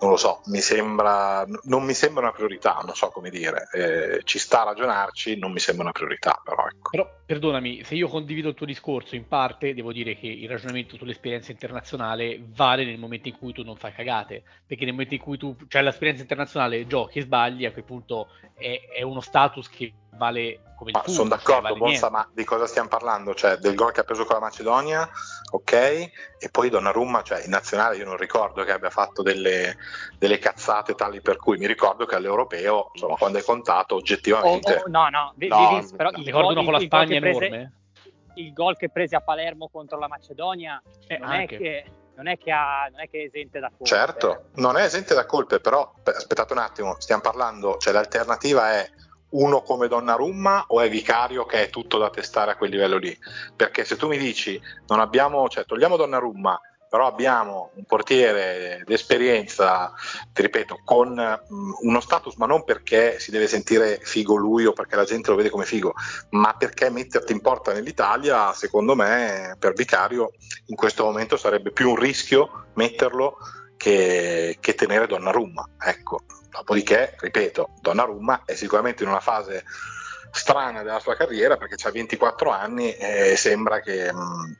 [0.00, 4.20] non lo so, mi sembra, non mi sembra una priorità, non so come dire, eh,
[4.24, 6.90] ci sta a ragionarci, non mi sembra una priorità, però ecco.
[6.90, 10.96] Però perdonami, se io condivido il tuo discorso in parte, devo dire che il ragionamento
[10.96, 15.20] sull'esperienza internazionale vale nel momento in cui tu non fai cagate, perché nel momento in
[15.20, 19.68] cui tu c'hai l'esperienza internazionale, giochi e sbagli, a quel punto è, è uno status
[19.68, 21.12] che vale come il Ma tuo.
[21.12, 23.34] sono cioè d'accordo, vale Bonsa, ma di cosa stiamo parlando?
[23.34, 25.08] Cioè, del gol che ha preso con la Macedonia,
[25.50, 29.76] ok, e poi Donnarumma, cioè in nazionale io non ricordo che abbia fatto delle,
[30.18, 34.82] delle cazzate tali per cui mi ricordo che all'europeo, insomma, quando è contato Oh, oggettivamente...
[34.84, 36.18] oh, no, no, No, però no.
[36.18, 37.72] il Ricordo uno con la Spagna che prese- enorme.
[38.34, 42.38] il gol che prese a Palermo contro la Macedonia Eh, non, è che, non è
[42.38, 43.84] che ha, non è che è esente da colpe.
[43.84, 48.90] Certo, non è esente da colpe, però aspettate un attimo, stiamo parlando, cioè l'alternativa è
[49.28, 53.16] uno come Donnarumma o è Vicario che è tutto da testare a quel livello lì?
[53.54, 59.92] Perché se tu mi dici non abbiamo, cioè togliamo Donnarumma, però abbiamo un portiere d'esperienza,
[60.32, 64.72] ti ripeto, con mh, uno status, ma non perché si deve sentire figo lui o
[64.72, 65.94] perché la gente lo vede come figo,
[66.30, 70.32] ma perché metterti in porta nell'Italia, secondo me, per Vicario
[70.66, 73.38] in questo momento sarebbe più un rischio metterlo
[73.76, 75.68] che, che tenere Donnarumma.
[75.78, 76.22] Ecco.
[76.50, 79.64] Dopodiché, ripeto, Donnarumma è sicuramente in una fase
[80.30, 84.56] strana della sua carriera perché ha 24 anni e sembra che, mh,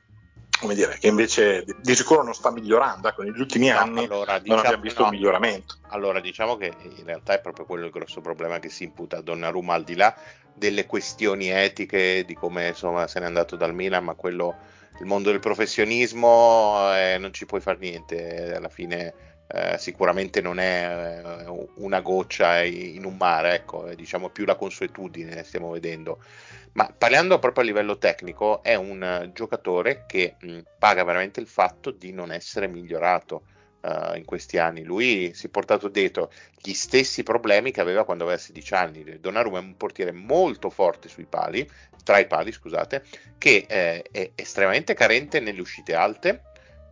[0.59, 3.07] come dire, che invece di- sicuro non sta migliorando.
[3.07, 5.07] Ecco, negli ultimi No, anni allora, non diciamo- abbiamo visto no.
[5.09, 5.75] un miglioramento.
[5.89, 9.21] Allora, diciamo che in realtà è proprio quello il grosso problema che si imputa a
[9.21, 10.15] Donnarumma, al di là
[10.53, 14.55] delle questioni etiche, di come insomma se n'è andato dal Milan, ma quello
[14.99, 19.13] il mondo del professionismo eh, non ci puoi fare niente, alla fine
[19.47, 24.55] eh, sicuramente non è eh, una goccia in un mare, ecco, è diciamo più la
[24.55, 26.19] consuetudine, stiamo vedendo.
[26.73, 31.91] Ma parlando proprio a livello tecnico, è un giocatore che mh, paga veramente il fatto
[31.91, 33.43] di non essere migliorato
[33.81, 34.83] uh, in questi anni.
[34.83, 36.31] Lui si è portato dietro
[36.61, 39.19] gli stessi problemi che aveva quando aveva 16 anni.
[39.19, 41.67] Donnarumma è un portiere molto forte sui pali,
[42.03, 43.03] tra i pali, scusate,
[43.37, 46.43] che eh, è estremamente carente nelle uscite alte,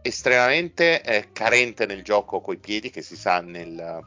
[0.05, 3.99] estremamente eh, carente nel gioco coi piedi, che si sa nel,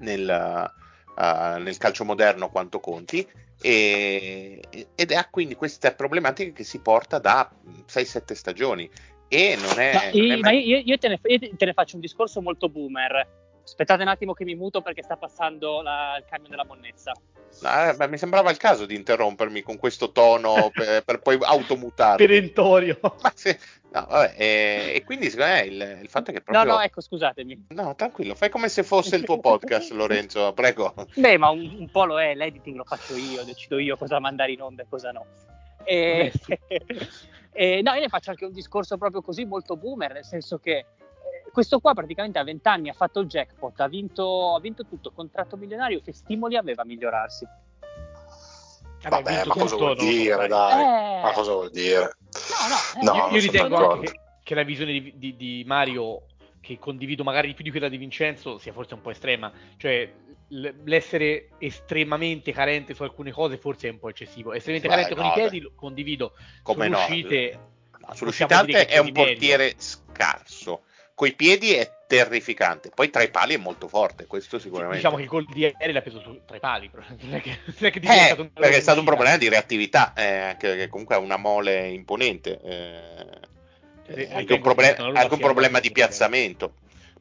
[0.00, 0.70] nel,
[1.16, 3.26] uh, nel calcio moderno quanto conti,
[3.60, 4.60] e,
[4.94, 7.50] ed ha quindi queste problematiche che si porta da
[7.88, 8.88] 6-7 stagioni
[9.28, 9.94] e non è...
[9.94, 12.68] Ma, non è ma io, io, te ne, io, te ne, faccio un discorso molto
[12.68, 13.36] boomer.
[13.64, 17.12] Aspettate un attimo che mi muto perché sta passando la, il camion della monnezza.
[17.60, 22.24] No, beh, mi sembrava il caso di interrompermi con questo tono per, per poi automutare.
[22.24, 22.98] Perentorio.
[23.00, 23.58] Ma se,
[23.92, 26.64] no, vabbè, e, e, quindi secondo me il, il, fatto è che proprio...
[26.64, 27.66] No, no, ecco, scusatemi.
[27.68, 30.94] No, tranquillo, fai come se fosse il tuo podcast, Lorenzo, prego.
[31.14, 34.52] Beh, ma un, un po' lo è, l'editing lo faccio io, decido io cosa mandare
[34.52, 35.26] in onda e cosa no.
[35.84, 36.32] E...
[37.58, 40.76] E, no, io ne faccio anche un discorso proprio così molto boomer, nel senso che
[40.76, 40.86] eh,
[41.52, 45.10] questo qua praticamente a 20 anni ha fatto il jackpot, ha vinto, ha vinto tutto,
[45.10, 47.44] contratto milionario che stimoli aveva a migliorarsi.
[49.02, 50.80] Vabbè, ma cosa vuol dire, dai?
[50.80, 51.22] Eh...
[51.22, 52.16] Ma cosa vuol dire?
[53.00, 56.22] No, no, eh, io, io ritengo anche che, che, la visione di, di, di Mario
[56.60, 60.12] che condivido magari più di quella di Vincenzo sia forse un po' estrema, cioè
[60.48, 64.52] l'essere estremamente carente su alcune cose forse è un po' eccessivo.
[64.52, 66.32] Estremamente Beh, carente no, con i piedi lo condivido.
[66.62, 66.98] Come Sulle no?
[66.98, 67.60] Uscite,
[67.98, 70.82] no, sull'uscite alte è un portiere scarso.
[71.18, 72.92] Coi piedi è terrificante.
[72.94, 74.98] Poi tra i pali è molto forte, questo sicuramente.
[74.98, 77.58] Diciamo che il gol di ieri l'ha preso su, tra i pali, non è che,
[77.64, 81.18] non è che eh, perché è stato un problema di reattività, eh, che, comunque ha
[81.18, 82.60] una mole imponente.
[82.62, 86.74] Eh, eh anche un, problem- anche un problema di piazzamento.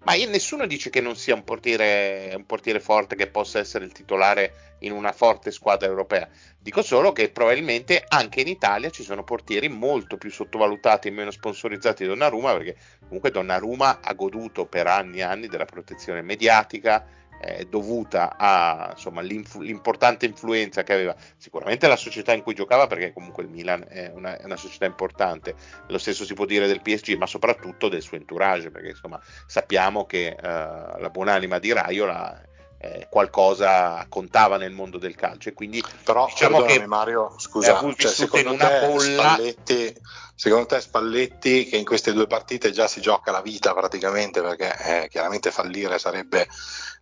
[0.07, 3.91] Ma nessuno dice che non sia un portiere, un portiere forte che possa essere il
[3.91, 6.29] titolare in una forte squadra europea.
[6.57, 11.29] Dico solo che probabilmente anche in Italia ci sono portieri molto più sottovalutati e meno
[11.29, 17.05] sponsorizzati di Donnarumma, perché comunque Donnarumma ha goduto per anni e anni della protezione mediatica,
[17.41, 21.15] eh, dovuta all'importante influenza che aveva.
[21.37, 24.85] Sicuramente la società in cui giocava, perché comunque il Milan è una, è una, società
[24.85, 25.55] importante,
[25.87, 30.05] lo stesso si può dire del PSG, ma soprattutto del suo entourage, perché insomma sappiamo
[30.05, 32.41] che uh, la buonanima di Raiola
[32.79, 35.49] eh, qualcosa contava nel mondo del calcio.
[35.49, 39.95] E quindi però diciamo che Mario scusa cioè, secondo, te Spalletti,
[40.35, 44.75] secondo te Spalletti che in queste due partite già si gioca la vita praticamente perché
[45.03, 46.47] eh, chiaramente fallire sarebbe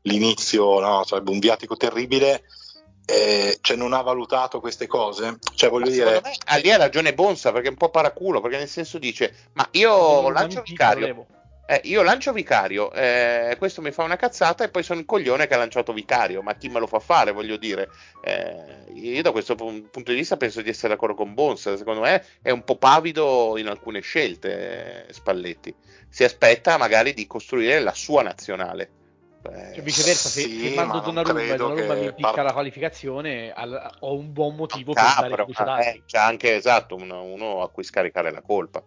[0.03, 1.03] l'inizio no?
[1.03, 2.43] sarebbe un viatico terribile
[3.07, 5.37] eh, cioè non ha valutato queste cose?
[5.53, 8.67] Cioè voglio dire me, lì ha ragione Bonsa perché è un po' paraculo perché nel
[8.67, 11.27] senso dice ma io lancio Vicario
[11.67, 15.47] eh, io lancio Vicario, eh, questo mi fa una cazzata e poi sono il coglione
[15.47, 17.89] che ha lanciato Vicario, ma chi me lo fa fare, voglio dire.
[18.23, 22.23] Eh, io da questo punto di vista penso di essere d'accordo con Bons, secondo me
[22.41, 25.73] è un po' pavido in alcune scelte eh, Spalletti,
[26.07, 28.91] si aspetta magari di costruire la sua nazionale.
[29.45, 32.45] Cioè, viceversa, se, sì, se mando Donnarumma e Donnarumma mi impicca par...
[32.45, 37.23] la qualificazione, al, ho un buon motivo Capro, per dare eh, C'è anche esatto uno,
[37.23, 38.83] uno a cui scaricare la colpa.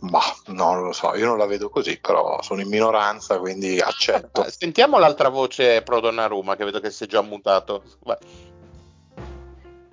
[0.00, 3.80] Ma no, non lo so, io non la vedo così, però sono in minoranza, quindi
[3.80, 4.44] accetto.
[4.48, 7.82] Sentiamo l'altra voce pro Donnarumma, che vedo che si è già mutato.
[8.04, 8.16] Vai.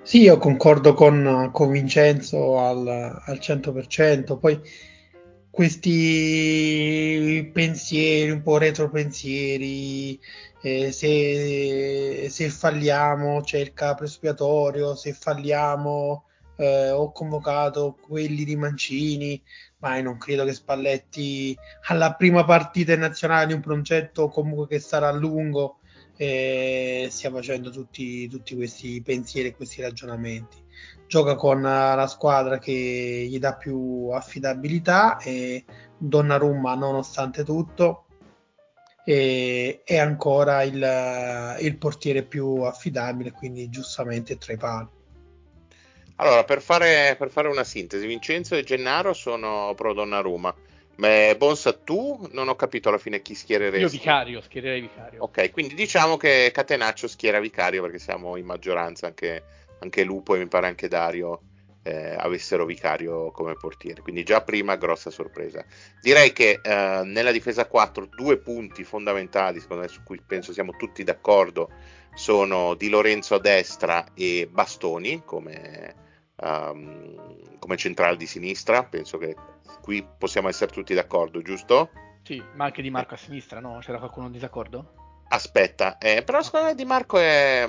[0.02, 4.62] Sì, io concordo con, con Vincenzo al, al 100%, poi
[5.50, 5.90] questi
[7.52, 10.18] pensieri, un po' retropensieri,
[10.62, 16.24] eh, se, se falliamo c'è il capro espiatorio, se falliamo
[16.58, 19.42] eh, ho convocato quelli di Mancini,
[19.80, 21.58] ma non credo che Spalletti
[21.88, 25.80] alla prima partita in nazionale di un progetto comunque che sarà lungo
[26.18, 30.58] eh, stia facendo tutti, tutti questi pensieri e questi ragionamenti.
[31.08, 35.64] Gioca con la squadra che gli dà più affidabilità e
[35.98, 38.08] Donnarumma nonostante tutto
[39.04, 44.97] è, ancora il, il portiere più affidabile, quindi giustamente tra i pali.
[46.20, 50.54] Allora, per fare, per fare, una sintesi, Vincenzo e Gennaro sono pro Donnarumma.
[50.96, 53.82] Ma Bonsa, tu non ho capito alla fine chi schiereresti.
[53.82, 55.24] Io Vicario, schiererei Vicario.
[55.24, 59.44] Ok, quindi diciamo che Catenaccio schiera Vicario perché siamo in maggioranza, anche,
[59.80, 61.42] anche Lupo e mi pare anche Dario
[61.84, 64.02] eh, avessero Vicario come portiere.
[64.02, 65.64] Quindi già prima grossa sorpresa.
[66.02, 70.72] Direi che eh, nella difesa 4 due punti fondamentali, secondo me, su cui penso siamo
[70.76, 71.70] tutti d'accordo,
[72.16, 76.06] sono Di Lorenzo a destra e Bastoni come
[76.38, 78.84] um, come centrale di sinistra.
[78.84, 79.36] Penso che
[79.82, 81.90] qui possiamo essere tutti d'accordo, giusto?
[82.24, 83.80] Sì, ma anche Di Marco a sinistra, no?
[83.82, 84.94] C'era qualcuno in disaccordo?
[85.30, 87.68] Aspetta, eh, però secondo me Di Marco è,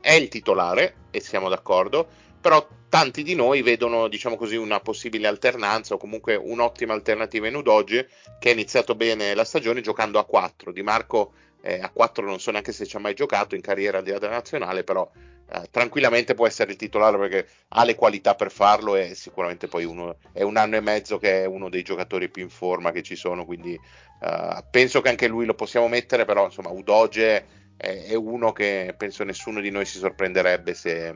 [0.00, 2.06] è il titolare e siamo d'accordo,
[2.40, 7.56] però tanti di noi vedono, diciamo così, una possibile alternanza o comunque un'ottima alternativa in
[7.56, 8.08] Udoge
[8.38, 10.72] che ha iniziato bene la stagione giocando a 4.
[10.72, 14.00] Di Marco eh, a 4 non so neanche se ci ha mai giocato in carriera
[14.00, 15.08] di della nazionale, però
[15.50, 19.84] eh, tranquillamente può essere il titolare perché ha le qualità per farlo e sicuramente poi
[19.84, 23.02] uno, è un anno e mezzo che è uno dei giocatori più in forma che
[23.02, 27.46] ci sono, quindi eh, penso che anche lui lo possiamo mettere, però insomma Udoge
[27.76, 31.08] è, è uno che penso nessuno di noi si sorprenderebbe se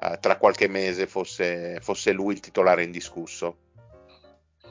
[0.00, 3.56] eh, tra qualche mese fosse, fosse lui il titolare indiscusso.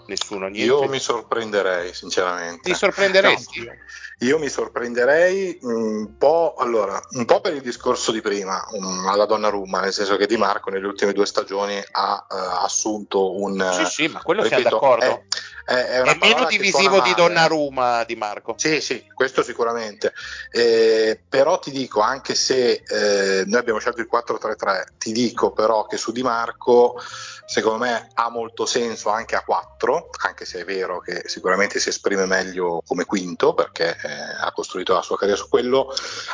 [0.07, 0.73] Nessuno, niente.
[0.73, 2.69] Io mi sorprenderei, sinceramente.
[2.69, 3.65] Ti sorprenderesti?
[3.65, 3.73] No,
[4.19, 9.25] io mi sorprenderei un po', allora, un po' per il discorso di prima, um, alla
[9.25, 13.69] Donnarumma, nel senso che Di Marco nelle ultime due stagioni ha uh, assunto un...
[13.73, 15.23] Sì, sì, ma quello ripeto, siamo d'accordo.
[15.65, 18.55] È, è, è meno divisivo di Donnarumma, Di Marco.
[18.57, 20.13] Sì, sì, questo sicuramente.
[20.49, 25.85] Eh, però ti dico, anche se eh, noi abbiamo scelto il 4-3-3, ti dico però
[25.85, 26.99] che su Di Marco
[27.47, 31.87] secondo me ha molto senso anche a 4, anche se è vero che sicuramente si
[31.87, 35.89] esprime meglio come quinto perché eh, ha costruito la sua carriera su quello,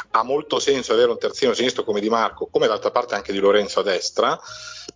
[0.09, 3.38] ha molto senso avere un terzino sinistro come Di Marco, come d'altra parte anche di
[3.38, 4.39] Lorenzo a destra,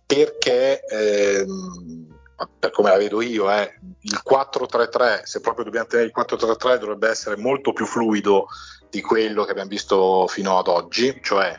[0.04, 2.16] perché ehm,
[2.58, 7.08] per come la vedo io, eh, il 4-3-3, se proprio dobbiamo tenere il 4-3-3, dovrebbe
[7.08, 8.48] essere molto più fluido
[8.90, 11.58] di quello che abbiamo visto fino ad oggi, cioè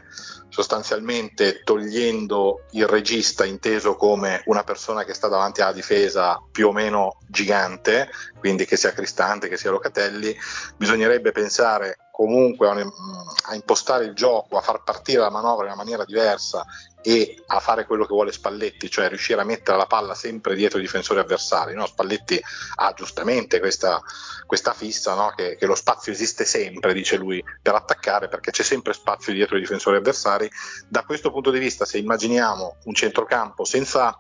[0.50, 6.72] sostanzialmente togliendo il regista inteso come una persona che sta davanti alla difesa più o
[6.72, 8.10] meno gigante,
[8.40, 10.36] quindi che sia Cristante, che sia Locatelli,
[10.76, 16.04] bisognerebbe pensare comunque a, impostare il gioco, a far partire la manovra in una maniera
[16.04, 16.66] diversa
[17.02, 20.80] e a fare quello che vuole Spalletti, cioè riuscire a mettere la palla sempre dietro
[20.80, 21.74] i difensori avversari.
[21.76, 21.86] No?
[21.86, 22.38] Spalletti
[22.76, 24.02] ha giustamente questa,
[24.46, 25.32] questa fissa no?
[25.34, 29.58] che, che, lo spazio esiste sempre, dice lui, per attaccare perché c'è sempre spazio dietro
[29.58, 30.50] i difensori avversari.
[30.88, 34.18] Da questo punto di vista, se immaginiamo un centrocampo senza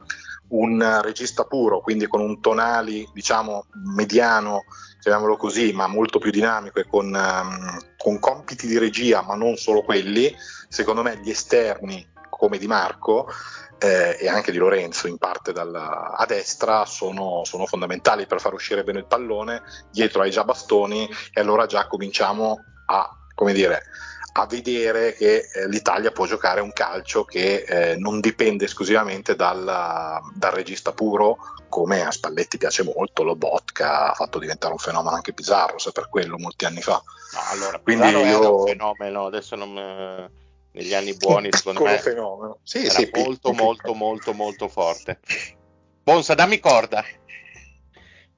[0.49, 4.65] un regista puro, quindi con un tonali diciamo mediano,
[4.99, 9.55] chiamiamolo così, ma molto più dinamico e con, um, con compiti di regia, ma non
[9.57, 10.33] solo quelli,
[10.67, 13.27] secondo me gli esterni come Di Marco
[13.79, 18.53] eh, e anche di Lorenzo in parte dalla, a destra sono, sono, fondamentali per far
[18.53, 23.83] uscire bene il pallone, dietro hai già bastoni e allora già cominciamo a, come dire,
[24.33, 29.63] a vedere che eh, l'Italia può giocare un calcio che eh, non dipende esclusivamente dal,
[30.33, 31.37] dal, regista puro,
[31.67, 35.91] come a Spalletti piace molto, lo Botka ha fatto diventare un fenomeno anche Pizarro, se
[35.91, 37.01] per quello molti anni fa.
[37.33, 38.59] No, allora, Quindi Pizarro io...
[38.59, 39.73] un fenomeno, adesso non...
[39.73, 42.59] Me negli anni buoni, secondo me, fenomeno.
[42.63, 43.63] Sì, era sì, molto, piccolo.
[43.63, 45.19] molto, molto, molto forte.
[46.03, 47.03] Bonsa, dammi corda.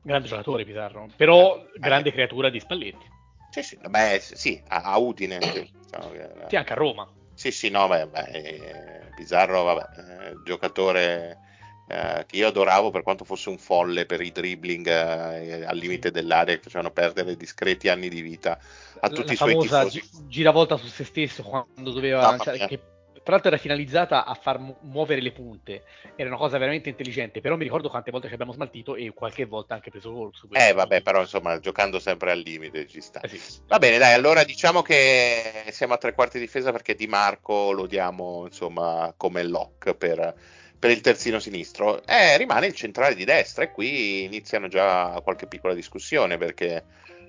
[0.04, 2.12] Grande giocatore Pizarro, però eh, grande eh.
[2.12, 3.11] creatura di Spalletti.
[3.52, 5.40] Sì, sì, beh, sì a, a Udine.
[5.40, 7.08] Diciamo che, sì, anche a Roma.
[7.34, 11.40] Sì, sì, no, beh, beh Pizarro, vabbè, eh, giocatore
[11.88, 16.12] eh, che io adoravo per quanto fosse un folle per i dribbling eh, al limite
[16.12, 18.58] dell'area che facevano perdere discreti anni di vita
[19.02, 20.00] a tutti la, i suoi tifosi.
[20.00, 22.80] Gi- giravolta su se stesso quando doveva lanciare, che
[23.24, 25.84] tra l'altro era finalizzata a far mu- muovere le punte,
[26.16, 29.46] era una cosa veramente intelligente, però mi ricordo quante volte ci abbiamo smaltito e qualche
[29.46, 33.20] volta anche preso gol Eh vabbè, però insomma, giocando sempre al limite ci sta.
[33.22, 33.40] Eh sì.
[33.68, 37.72] Va bene, dai, allora diciamo che siamo a tre quarti di difesa perché Di Marco
[37.72, 40.36] lo diamo insomma come lock per
[40.82, 45.46] per il terzino sinistro, eh, rimane il centrale di destra e qui iniziano già qualche
[45.46, 46.86] piccola discussione perché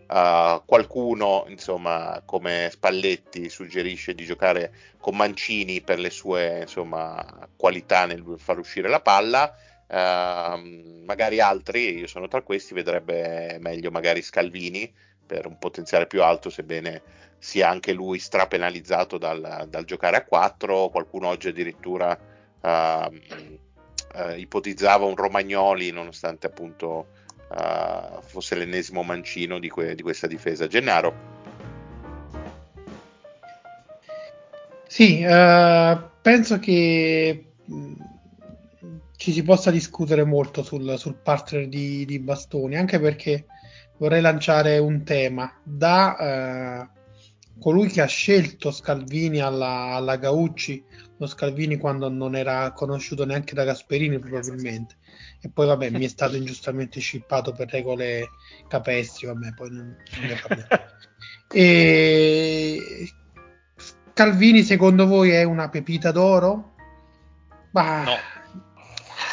[0.08, 8.06] uh, qualcuno, insomma, come Spalletti suggerisce di giocare con Mancini per le sue insomma, qualità
[8.06, 9.54] nel far uscire la palla.
[9.86, 14.92] Uh, magari altri, io sono tra questi, vedrebbe meglio magari Scalvini
[15.26, 17.02] per un potenziale più alto, sebbene
[17.38, 20.88] sia anche lui strapenalizzato dal, dal giocare a 4.
[20.90, 22.18] Qualcuno oggi addirittura
[22.60, 23.18] uh,
[24.36, 27.20] ipotizzava un Romagnoli nonostante appunto
[27.54, 30.66] uh, fosse l'ennesimo mancino di, que- di, questa difesa.
[30.66, 31.30] Gennaro.
[34.86, 37.92] Sì, eh, penso che mm,
[39.16, 43.46] ci si possa discutere molto sul, sul partner di, di, Bastoni, anche perché
[43.96, 46.86] vorrei lanciare un tema da
[47.58, 50.84] colui che ha scelto Scalvini alla, alla Gaucci
[51.18, 54.96] lo Scalvini quando non era conosciuto neanche da Gasperini probabilmente.
[55.40, 58.28] E poi vabbè mi è stato ingiustamente scippato per regole
[58.68, 60.68] capestri vabbè poi non, non ne parliamo.
[61.54, 62.80] E
[64.14, 66.74] Calvini secondo voi è una pepita d'oro?
[67.72, 68.14] Ma no.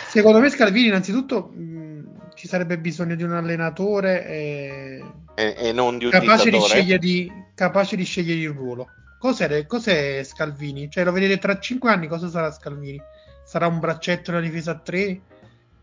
[0.10, 5.04] Secondo me Scalvini innanzitutto mh, ci sarebbe bisogno di un allenatore e,
[5.36, 8.88] e, e non di un capace di, scegliergli, capace di scegliergli il ruolo.
[9.20, 10.90] Cos'è, cos'è, Scalvini?
[10.90, 13.00] Cioè lo vedete tra cinque anni cosa sarà Scalvini?
[13.44, 15.22] Sarà un braccetto nella difesa a 3?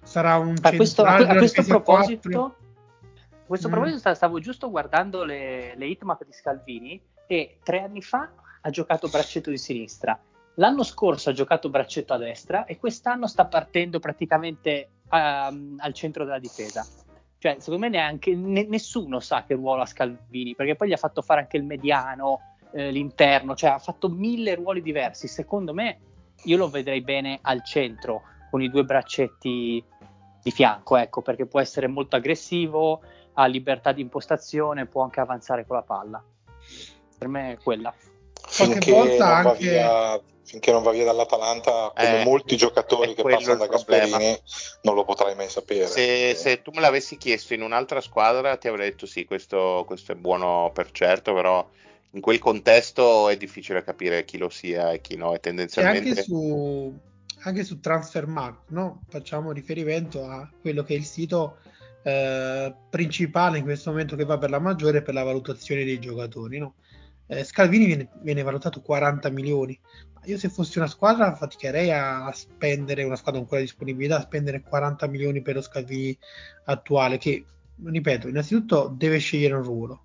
[0.02, 3.70] Sarà un a questo, a, a questo proposito, a questo mm.
[3.70, 8.28] proposito stavo giusto guardando le, le hitmap di Scalvini e tre anni fa
[8.60, 10.18] ha giocato braccetto di sinistra
[10.58, 16.24] L'anno scorso ha giocato braccetto a destra e quest'anno sta partendo praticamente um, al centro
[16.24, 16.86] della difesa.
[17.38, 20.98] Cioè, secondo me neanche ne, nessuno sa che ruolo ha Scalvini, perché poi gli ha
[20.98, 22.40] fatto fare anche il mediano,
[22.72, 25.28] eh, l'interno, cioè ha fatto mille ruoli diversi.
[25.28, 25.98] Secondo me
[26.44, 29.84] io lo vedrei bene al centro, con i due braccetti
[30.42, 33.02] di fianco, ecco, perché può essere molto aggressivo,
[33.34, 36.24] ha libertà di impostazione, può anche avanzare con la palla.
[37.18, 37.92] Per me è quella.
[38.56, 43.56] Qualche volta anche via finché non va via dall'Atalanta, come eh, molti giocatori che passano
[43.56, 44.40] da Gasperini,
[44.82, 45.88] non lo potrai mai sapere.
[45.88, 50.12] Se, se, tu me l'avessi chiesto in un'altra squadra, ti avrei detto sì, questo, questo,
[50.12, 51.68] è buono per certo, però
[52.12, 55.34] in quel contesto è difficile capire chi lo sia e chi no.
[55.34, 56.06] E tendenzialmente...
[56.06, 56.96] E anche su,
[57.40, 59.02] anche su Transfermarkt, no?
[59.08, 61.58] facciamo riferimento a quello che è il sito
[62.04, 66.58] eh, principale in questo momento che va per la maggiore per la valutazione dei giocatori.
[66.58, 66.74] No?
[67.28, 69.78] Eh, Scalvini viene, viene, valutato 40 milioni.
[70.24, 74.62] Io se fossi una squadra faticherei a spendere, una squadra con quella disponibilità, a spendere
[74.62, 76.16] 40 milioni per lo Scalvini
[76.64, 77.44] attuale, che,
[77.84, 80.00] ripeto, innanzitutto deve scegliere un ruolo.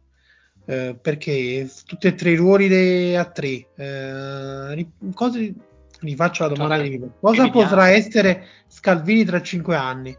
[0.66, 5.54] Eh, perché tutti e tre i ruoli a tre, eh, cose,
[6.02, 10.16] vi faccio la domanda di cosa potrà essere Scalvini tra cinque anni?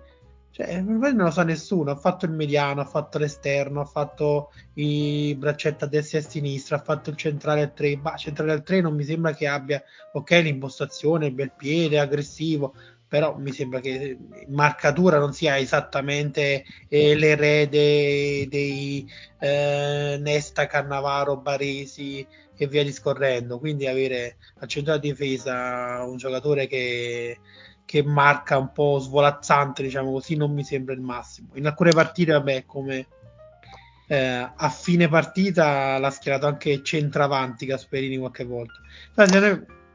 [0.53, 1.91] Cioè, non lo sa nessuno.
[1.91, 6.29] Ha fatto il mediano, ha fatto l'esterno, ha fatto i braccetti a destra e a
[6.29, 7.97] sinistra, ha fatto il centrale al 3.
[7.97, 9.83] Bah, centrale al 3 non mi sembra che abbia,
[10.13, 12.75] ok, l'impostazione, il bel piede, aggressivo,
[13.09, 22.27] però mi sembra che marcatura non sia esattamente eh, l'erede dei eh, Nesta, Cannavaro, Baresi
[22.55, 23.59] e via discorrendo.
[23.59, 27.39] Quindi avere al centro della difesa un giocatore che
[27.85, 31.49] che marca un po' svolazzante, diciamo così, non mi sembra il massimo.
[31.55, 33.07] In alcune partite, vabbè, come
[34.07, 38.75] eh, a fine partita l'ha schierato anche centravanti Gasperini qualche volta.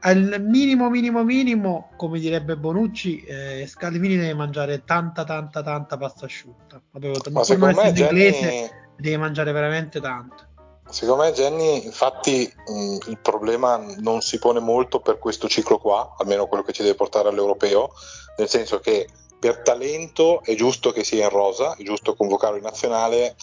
[0.00, 6.24] al minimo, minimo, minimo, come direbbe Bonucci, eh, Scalvini deve mangiare tanta, tanta, tanta pasta
[6.26, 6.80] asciutta.
[6.90, 8.10] Vabbè, ma secondo me Gianni...
[8.10, 10.47] inglese deve mangiare veramente tanto.
[10.90, 16.14] Secondo me Jenny, infatti mh, il problema non si pone molto per questo ciclo qua,
[16.18, 17.92] almeno quello che ci deve portare all'europeo,
[18.38, 19.06] nel senso che
[19.38, 23.36] per talento è giusto che sia in rosa, è giusto convocarlo in nazionale,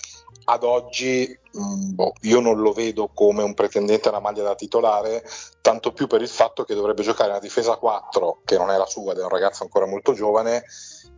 [0.46, 5.24] ad oggi mh, boh, io non lo vedo come un pretendente alla maglia da titolare,
[5.62, 8.86] tanto più per il fatto che dovrebbe giocare una difesa 4, che non è la
[8.86, 10.66] sua, ed è un ragazzo ancora molto giovane,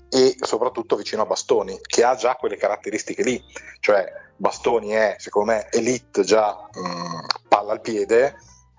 [0.09, 3.43] e soprattutto vicino a Bastoni, che ha già quelle caratteristiche lì,
[3.79, 4.05] cioè
[4.35, 8.35] Bastoni è secondo me elite già mh, mm, palla al piede,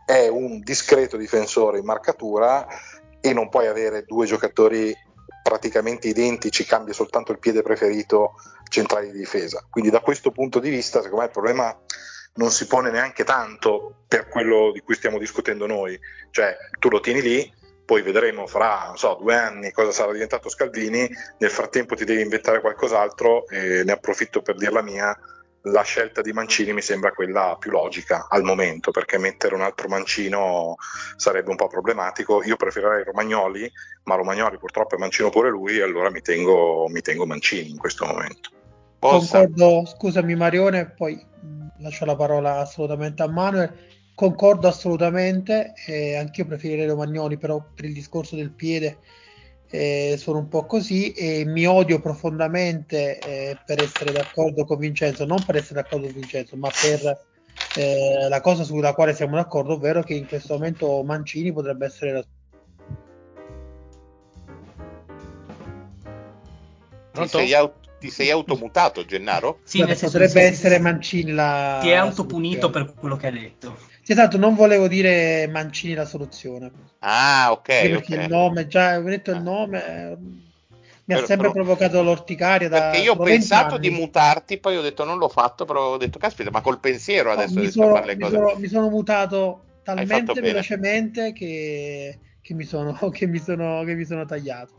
[0.07, 2.67] è un discreto difensore in marcatura
[3.21, 4.95] e non puoi avere due giocatori
[5.43, 8.35] praticamente identici, cambia soltanto il piede preferito
[8.69, 9.67] centrale di difesa.
[9.69, 11.79] Quindi da questo punto di vista, secondo me il problema
[12.35, 15.99] non si pone neanche tanto per quello di cui stiamo discutendo noi,
[16.31, 17.53] cioè tu lo tieni lì,
[17.89, 21.09] poi vedremo fra so, due anni cosa sarà diventato Scalvini,
[21.39, 25.19] nel frattempo ti devi inventare qualcos'altro e ne approfitto per dire la mia,
[25.63, 29.89] la scelta di Mancini mi sembra quella più logica al momento, perché mettere un altro
[29.89, 30.77] Mancino
[31.17, 32.43] sarebbe un po' problematico.
[32.43, 33.73] Io preferirei Romagnoli,
[34.03, 37.79] ma Romagnoli purtroppo è Mancino pure lui, e allora mi tengo, mi tengo Mancini in
[37.79, 38.51] questo momento.
[38.99, 41.25] Concordo, scusami Marione, poi
[41.79, 47.93] lascio la parola assolutamente a Manuel concordo assolutamente, eh, anch'io preferirei Romagnoli, però per il
[47.93, 48.99] discorso del piede
[49.71, 55.25] eh, sono un po' così e mi odio profondamente eh, per essere d'accordo con Vincenzo,
[55.25, 57.25] non per essere d'accordo con Vincenzo, ma per
[57.77, 62.13] eh, la cosa sulla quale siamo d'accordo, ovvero che in questo momento Mancini potrebbe essere
[62.13, 62.25] la
[67.13, 69.61] Ti sei, aut- ti sei, automutato, Gennaro?
[69.63, 71.79] Sì, potrebbe essere Mancini la.
[71.81, 73.77] Ti è autopunito per quello che ha detto.
[74.09, 76.73] Sì, esatto, non volevo dire Mancini la soluzione.
[77.01, 77.67] Ah, ok.
[77.67, 78.25] Perché okay.
[78.25, 79.41] il nome, già ho detto il ah.
[79.41, 80.17] nome,
[81.05, 82.71] mi ha sempre però, provocato l'orticaria.
[82.71, 83.87] Perché io ho pensato anni.
[83.87, 87.33] di mutarti, poi ho detto non l'ho fatto, però ho detto caspita, ma col pensiero
[87.33, 92.97] adesso no, mi, sono, mi, sono, mi sono mutato talmente velocemente che, che, mi sono,
[93.13, 94.73] che, mi sono, che mi sono tagliato.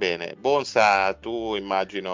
[0.00, 2.10] Bene, Bonsa, tu immagino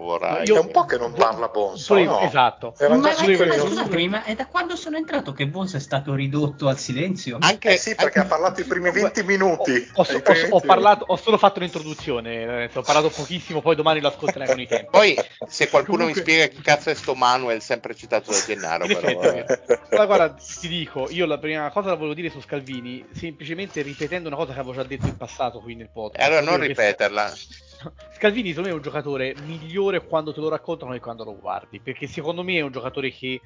[0.00, 0.44] vorrai.
[0.44, 1.94] Io, è un po' che non parla Bonsa.
[1.94, 2.26] Volevo, no?
[2.26, 2.74] Esatto.
[2.76, 6.66] Era ma, ma scusatemi, ma è da quando sono entrato che Bonsa è stato ridotto
[6.66, 7.38] al silenzio?
[7.40, 8.18] Anche eh sì, perché anche...
[8.18, 9.88] ha parlato i primi 20 minuti.
[9.94, 14.08] Ho, ho, ho, ho, parlato, ho solo fatto l'introduzione, ho parlato pochissimo, poi domani lo
[14.08, 14.88] ascolterai con i tempi.
[14.90, 15.16] Poi,
[15.46, 16.22] se qualcuno Comunque...
[16.24, 18.84] mi spiega chi cazzo è sto Manuel, sempre citato da Gennaro.
[18.88, 20.06] però, eh.
[20.06, 24.36] guarda, ti dico, io la prima cosa la volevo dire su Scalvini, semplicemente ripetendo una
[24.36, 26.20] cosa che avevo già detto in passato qui nel podcast.
[26.20, 27.26] E allora non ripeterla
[28.14, 31.80] Scalvini secondo me è un giocatore migliore quando te lo raccontano che quando lo guardi,
[31.80, 33.40] perché secondo me è un giocatore che,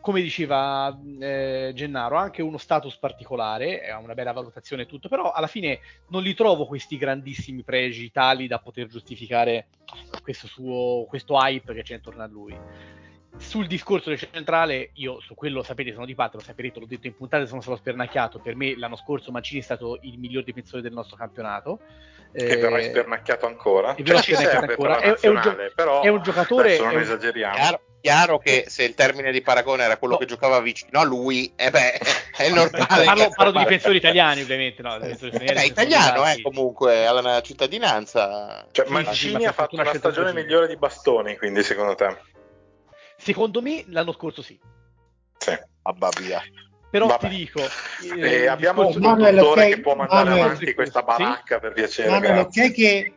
[0.00, 5.08] come diceva eh, Gennaro, ha anche uno status particolare, ha una bella valutazione e tutto,
[5.08, 9.68] però alla fine non li trovo questi grandissimi pregi tali da poter giustificare
[10.22, 12.58] questo suo questo hype che c'è intorno a lui
[13.36, 17.06] sul discorso del centrale, io su quello sapete sono di parte, lo saprete, l'ho detto
[17.06, 18.38] in puntata, sono stato spernacchiato.
[18.38, 21.80] Per me l'anno scorso Mancini è stato il miglior difensore del nostro campionato.
[22.32, 23.94] E eh, verrà spernacchiato ancora.
[23.98, 24.98] Verrà cioè, spernacchiato ancora.
[24.98, 26.78] È, è, un gio- però è, un giocatore.
[26.78, 27.54] non è un, esageriamo.
[27.54, 30.20] Chiaro, chiaro, che se il termine di paragone era quello no.
[30.20, 32.00] che giocava vicino a lui, eh beh,
[32.36, 33.04] è normale.
[33.04, 34.82] parlo, parlo di difensori italiani, ovviamente.
[34.82, 38.66] No, difensori eh, beh, italiano, eh, comunque, alla cittadinanza.
[38.70, 42.32] Cioè, Mancini sì, ha fatto una stagione migliore di Bastoni, quindi secondo te?
[43.24, 44.60] Secondo me l'anno scorso sì.
[45.38, 46.42] Sì, abba via.
[46.90, 47.26] Però Vabbè.
[47.26, 51.54] ti dico, eh, eh abbiamo un Manuel, okay, che può mandare Manuel, avanti questa baracca
[51.54, 51.60] sì?
[51.62, 52.10] per piacere.
[52.10, 53.14] Manuel, ok che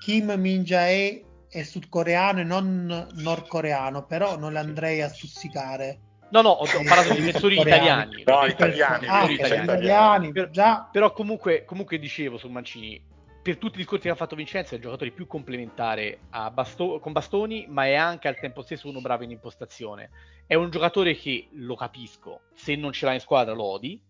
[0.00, 5.98] Kim Min-jae è sudcoreano e non nordcoreano, però non l'andrei a stuzzicare.
[6.30, 8.22] No, no, ho, ho parlato di difensori italiani.
[8.24, 9.06] No, italiani.
[9.06, 9.64] Ah, italiani.
[9.64, 10.32] italiani.
[10.32, 10.88] Per, già.
[10.90, 13.04] Però comunque, comunque dicevo su Mancini,
[13.42, 16.20] per tutti i discorsi che ha fatto Vincenzo, è il giocatore più complementare
[16.52, 20.10] basto- con bastoni, ma è anche al tempo stesso uno bravo in impostazione.
[20.46, 24.00] È un giocatore che lo capisco, se non ce l'ha in squadra lo odi,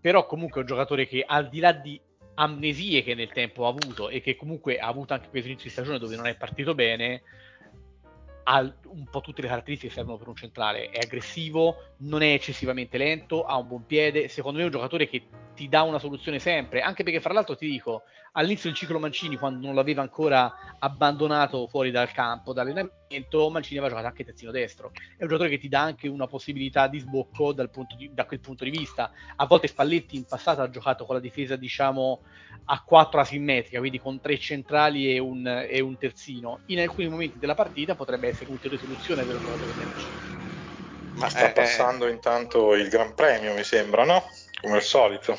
[0.00, 1.98] però comunque è un giocatore che al di là di
[2.34, 5.74] amnesie che nel tempo ha avuto e che comunque ha avuto anche questo inizio di
[5.74, 7.22] stagione dove non è partito bene,
[8.50, 10.88] ha un po' tutte le caratteristiche che servono per un centrale.
[10.88, 14.28] È aggressivo, non è eccessivamente lento, ha un buon piede.
[14.28, 16.80] Secondo me è un giocatore che ti dà una soluzione sempre.
[16.80, 21.66] Anche perché, fra l'altro, ti dico, all'inizio del ciclo Mancini, quando non l'aveva ancora abbandonato
[21.66, 24.92] fuori dal campo, dall'allenamento, Mancini aveva giocato anche terzino destro.
[24.92, 28.64] È un giocatore che ti dà anche una possibilità di sbocco di, da quel punto
[28.64, 29.10] di vista.
[29.36, 32.22] A volte Spalletti in passato ha giocato con la difesa, diciamo,
[32.66, 36.60] a 4 asimmetrica, quindi con tre centrali e un, e un terzino.
[36.66, 40.36] In alcuni momenti della partita potrebbe essere un'ulteriore soluzione per un giocatore del Mancini.
[41.14, 42.12] Ma sta eh, passando eh.
[42.12, 44.22] intanto il Gran Premio, mi sembra, no?
[44.60, 45.36] Come al solito.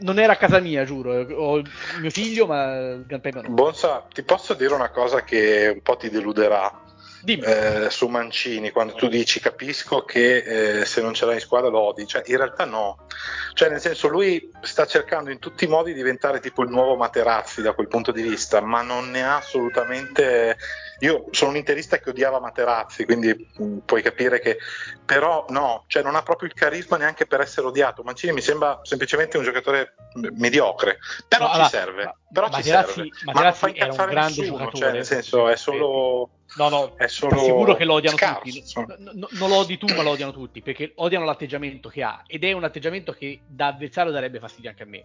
[0.00, 1.62] Non era a casa mia, giuro, ho
[2.00, 3.48] mio figlio, ma il Gran Premio no.
[3.48, 6.86] Bonsa, ti posso dire una cosa che un po' ti deluderà
[7.24, 11.68] eh, su Mancini quando tu dici capisco che eh, se non ce l'hai in squadra
[11.68, 13.06] lo odi, cioè in realtà no,
[13.54, 16.96] cioè nel senso lui sta cercando in tutti i modi di diventare tipo il nuovo
[16.96, 20.56] Materazzi da quel punto di vista, ma non ne ha assolutamente
[21.00, 24.58] io sono un interista che odiava Materazzi, quindi mh, mm, puoi capire che
[25.04, 28.02] però no, cioè non ha proprio il carisma neanche per essere odiato.
[28.02, 29.94] Mancini mi sembra semplicemente un giocatore
[30.34, 30.98] mediocre,
[31.28, 32.14] però no, ci allora, serve.
[32.32, 33.24] Però Materazzi, ci serve.
[33.24, 34.76] Materazzi ma non fa incazzare un grande nessuno, giocatore.
[34.76, 38.72] cioè nel senso è solo No, no, è solo sicuro che lo odiano scarso, tutti.
[39.02, 42.22] No, no, non lo odi tu, ma lo odiano tutti perché odiano l'atteggiamento che ha
[42.26, 45.02] ed è un atteggiamento che da avversario darebbe fastidio anche a me.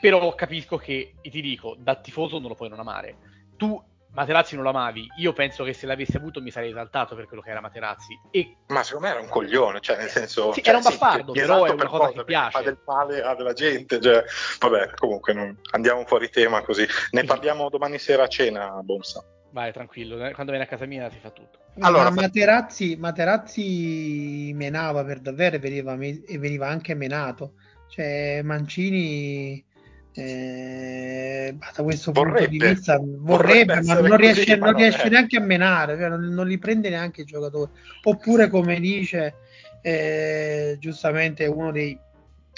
[0.00, 3.16] Però capisco che, e ti dico, da tifoso non lo puoi non amare.
[3.56, 3.82] Tu
[4.16, 7.42] Materazzi non lo amavi, io penso che se l'avessi avuto mi sarei esaltato per quello
[7.42, 8.18] che era Materazzi.
[8.30, 8.56] E...
[8.68, 10.52] Ma secondo me era un coglione, cioè nel senso...
[10.52, 12.50] Sì, cioè, era un baffardo, sì, però è una cosa, cosa che piace.
[12.50, 14.24] Fa del male alla gente, cioè...
[14.58, 15.60] vabbè, comunque non...
[15.72, 16.86] andiamo fuori tema così.
[17.10, 19.22] Ne parliamo domani sera a cena, Bonsa.
[19.56, 21.60] Vai, tranquillo, quando viene a casa mia si fa tutto.
[21.78, 27.54] Allora, Ma Materazzi, Materazzi menava per davvero e veniva, e veniva anche menato.
[27.88, 29.64] Cioè, Mancini
[30.12, 35.08] eh, da questo vorrebbe, punto di vista vorrebbe, vorrebbe ma non riesce, così, non riesce
[35.08, 37.70] neanche a menare, cioè non, non, li prende neanche i giocatori.
[38.02, 39.36] Oppure, come dice
[39.80, 41.98] eh, giustamente uno dei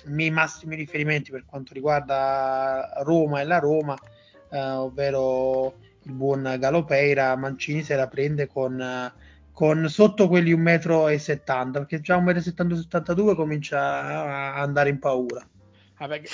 [0.06, 3.96] miei massimi riferimenti per quanto riguarda Roma e la Roma,
[4.50, 9.12] eh, ovvero il buon Galopeira, Mancini se la prende con,
[9.52, 15.46] con sotto quelli 1,70 m, perché già 1,70 m comincia a andare in paura.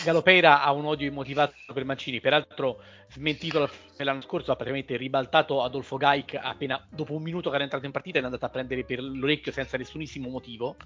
[0.04, 5.96] Galopeira ha un odio immotivato per Mancini, peraltro smentito l'anno scorso, ha praticamente ribaltato Adolfo
[5.96, 8.84] Gaik appena dopo un minuto che era entrato in partita e è andato a prendere
[8.84, 10.76] per l'orecchio senza nessunissimo motivo,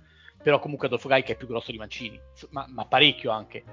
[0.40, 2.18] però comunque Adolfo Gaik è più grosso di Mancini,
[2.50, 3.64] ma, ma parecchio anche.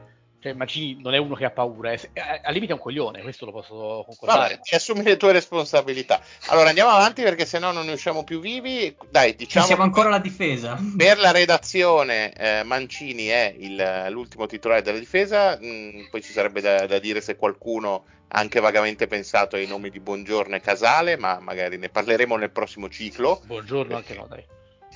[0.46, 2.00] Cioè, Mancini non è uno che ha paura, è,
[2.44, 4.54] al limite è un coglione, questo lo posso concordare.
[4.54, 6.22] Vabbè, ti assumi le tue responsabilità.
[6.50, 8.96] Allora andiamo avanti perché sennò non ne usciamo più vivi.
[9.10, 9.66] Dai, diciamo.
[9.66, 10.78] Ci siamo ancora alla difesa.
[10.96, 15.58] Per la redazione, eh, Mancini è il, l'ultimo titolare della difesa.
[15.60, 19.90] Mm, poi ci sarebbe da, da, dire se qualcuno ha anche vagamente pensato ai nomi
[19.90, 23.42] di Buongiorno e Casale, ma magari ne parleremo nel prossimo ciclo.
[23.48, 24.46] Buongiorno anche no, dai.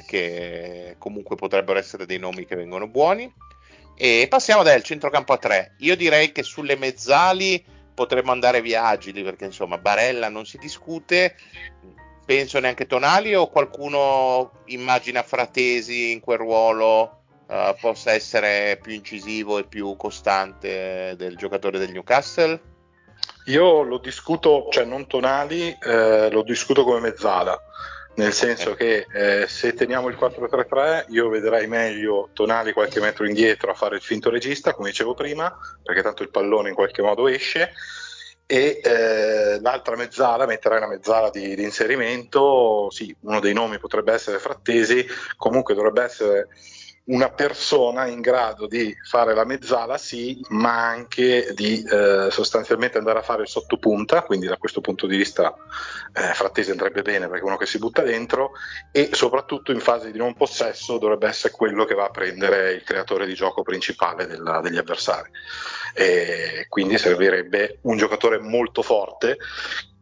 [0.06, 3.34] Che comunque potrebbero essere dei nomi che vengono buoni.
[4.02, 5.76] E passiamo dal centrocampo a 3.
[5.80, 7.62] Io direi che sulle mezzali
[7.94, 11.36] potremmo andare via agili perché insomma Barella non si discute.
[12.26, 19.58] Penso neanche Tonali o qualcuno immagina Fratesi in quel ruolo uh, possa essere più incisivo
[19.58, 22.58] e più costante del giocatore del Newcastle?
[23.48, 27.60] Io lo discuto, cioè non Tonali, eh, lo discuto come mezzala
[28.16, 33.72] nel senso che eh, se teniamo il 4-3-3 io vedrei meglio Tonali qualche metro indietro
[33.72, 37.28] a fare il finto regista, come dicevo prima, perché tanto il pallone in qualche modo
[37.28, 37.72] esce,
[38.52, 44.12] e eh, l'altra mezzala, metterai una mezzala di, di, inserimento, sì, uno dei nomi potrebbe
[44.12, 45.06] essere Frattesi,
[45.38, 46.48] comunque dovrebbe essere
[47.10, 53.20] una persona in grado di fare la mezzala, sì, ma anche di eh, sostanzialmente andare
[53.20, 55.56] a fare il sottopunta, quindi da questo punto di vista
[56.14, 58.52] eh, Frattesi andrebbe bene perché è uno che si butta dentro
[58.92, 62.84] e soprattutto in fase di non possesso dovrebbe essere quello che va a prendere il
[62.84, 65.32] creatore di gioco principale della, degli avversari.
[65.96, 69.38] E quindi servirebbe un giocatore molto forte.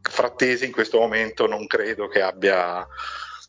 [0.02, 2.86] Frattesi in questo momento non credo che abbia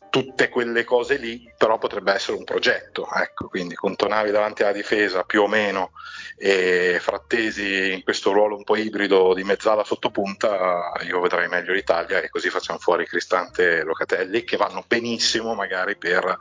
[0.09, 4.71] tutte quelle cose lì, però potrebbe essere un progetto, ecco, quindi con Tonavi davanti alla
[4.71, 5.91] difesa più o meno
[6.37, 12.21] e Frattesi in questo ruolo un po' ibrido di mezzala sottopunta, io vedrei meglio l'Italia
[12.21, 16.37] e così facciamo fuori Cristante e Locatelli che vanno benissimo magari per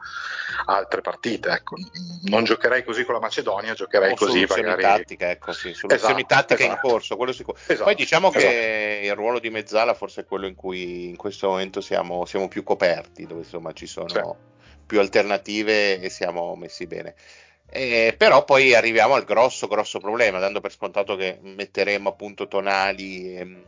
[0.67, 1.77] altre partite, ecco.
[2.25, 4.83] non giocherei così con la Macedonia, giocherei o così magari...
[4.83, 6.87] tattica, ecco, sì, soluzioni esatto, tattiche esatto.
[6.87, 7.59] in corso, quello sicuro.
[7.67, 8.45] Esatto, Poi diciamo esatto.
[8.45, 12.49] che il ruolo di mezzala forse è quello in cui in questo momento siamo, siamo
[12.49, 14.21] più coperti, dove insomma ci sono sì.
[14.87, 17.15] più alternative e siamo messi bene.
[17.71, 23.37] Eh, però poi arriviamo al grosso, grosso problema, dando per scontato che metteremo appunto Tonali
[23.37, 23.63] e,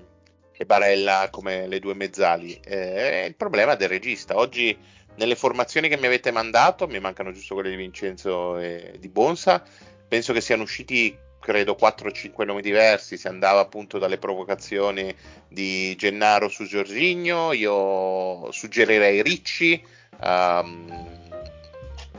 [0.53, 2.59] e Barella come le due mezzali.
[2.65, 4.37] Eh, il problema del regista.
[4.37, 4.77] Oggi
[5.17, 9.63] nelle formazioni che mi avete mandato, mi mancano giusto quelle di Vincenzo e di Bonsa,
[10.09, 15.13] penso che siano usciti credo 4-5 nomi diversi, si andava appunto dalle provocazioni
[15.49, 19.85] di Gennaro su Giorgigno, io suggerirei Ricci,
[20.23, 21.19] um,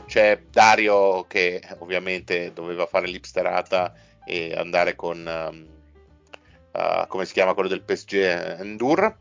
[0.06, 3.94] c'è Dario che ovviamente doveva fare l'ipsterata
[4.26, 5.66] e andare con, um,
[6.72, 9.16] uh, come si chiama quello del PSG, Endur,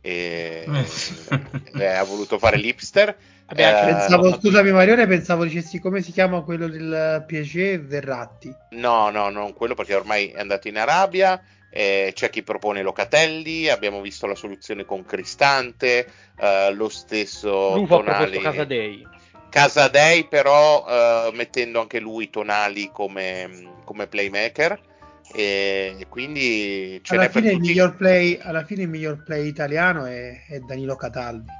[0.00, 0.64] e
[1.74, 3.16] eh, ha voluto fare l'ipster.
[3.48, 8.54] Vabbè, eh, pensavo, scusami Marione, pensavo dicessi come si chiama quello del PSG Verratti.
[8.70, 11.42] No, no, non quello perché ormai è andato in Arabia.
[11.70, 16.06] Eh, c'è chi propone Locatelli, abbiamo visto la soluzione con Cristante,
[16.38, 18.38] eh, lo stesso Tonali.
[18.38, 19.06] Casadei.
[19.48, 24.78] Casadei però eh, mettendo anche lui Tonali come, come playmaker
[25.34, 30.44] e quindi ce alla, fine il miglior play, alla fine il miglior play italiano è,
[30.46, 31.50] è Danilo Cataldi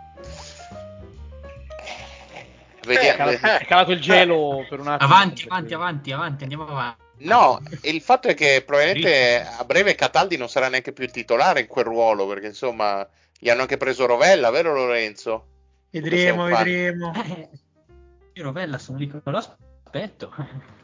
[2.86, 3.30] Vediamo.
[3.30, 5.12] Eh, è calato il gelo per un attimo.
[5.12, 7.06] Avanti, avanti, avanti, avanti, andiamo avanti.
[7.20, 11.60] No, il fatto è che probabilmente a breve Cataldi non sarà neanche più il titolare
[11.60, 13.06] in quel ruolo, perché insomma
[13.36, 15.46] gli hanno anche preso Rovella, vero Lorenzo?
[15.90, 17.12] Vedremo, vedremo.
[17.14, 20.32] Eh, Rovella sono lì con l'aspetto.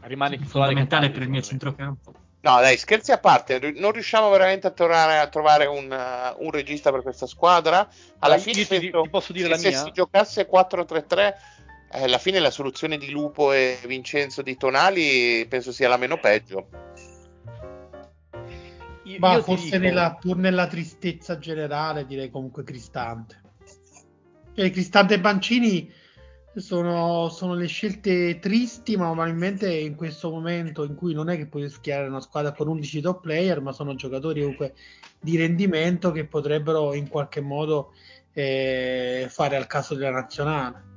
[0.01, 2.13] Rimane fondamentale per il mio centrocampo.
[2.45, 6.51] No, dai, scherzi a parte, non riusciamo veramente a, tornare, a trovare un, uh, un,
[6.51, 7.89] regista per questa squadra.
[8.19, 9.71] Alla fine ti, penso, ti posso dire la mia?
[9.71, 11.35] se si giocasse 4-3-3 eh,
[11.95, 16.69] alla fine la soluzione di Lupo e Vincenzo di Tonali penso sia la meno peggio.
[19.05, 19.79] Io, Ma io forse dico...
[19.79, 23.43] nella, pur nella tristezza generale direi comunque Cristante.
[24.55, 25.93] E Cristante e Bancini
[26.57, 31.47] sono, sono, le scelte tristi, ma probabilmente in questo momento in cui non è che
[31.47, 34.75] puoi schierare una squadra con 11 top player, ma sono giocatori comunque
[35.21, 37.93] di rendimento che potrebbero in qualche modo
[38.33, 40.94] eh, fare al caso della nazionale.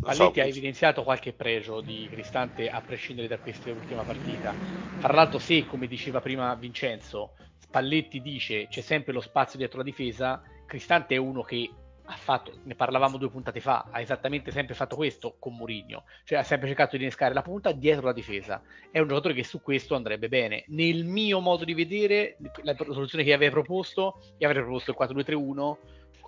[0.00, 0.46] Spalletti so.
[0.46, 4.54] ha evidenziato qualche pregio di Cristante a prescindere da questa ultima partita.
[4.98, 9.84] Tra l'altro, se come diceva prima Vincenzo, Spalletti dice c'è sempre lo spazio dietro la
[9.84, 11.70] difesa, Cristante è uno che
[12.12, 16.38] ha fatto, ne parlavamo due puntate fa, ha esattamente sempre fatto questo con Mourinho, cioè
[16.38, 18.60] ha sempre cercato di innescare la punta dietro la difesa.
[18.90, 20.64] È un giocatore che su questo andrebbe bene.
[20.68, 25.76] Nel mio modo di vedere, la soluzione che avevo proposto, io avrei proposto il 4-2-3-1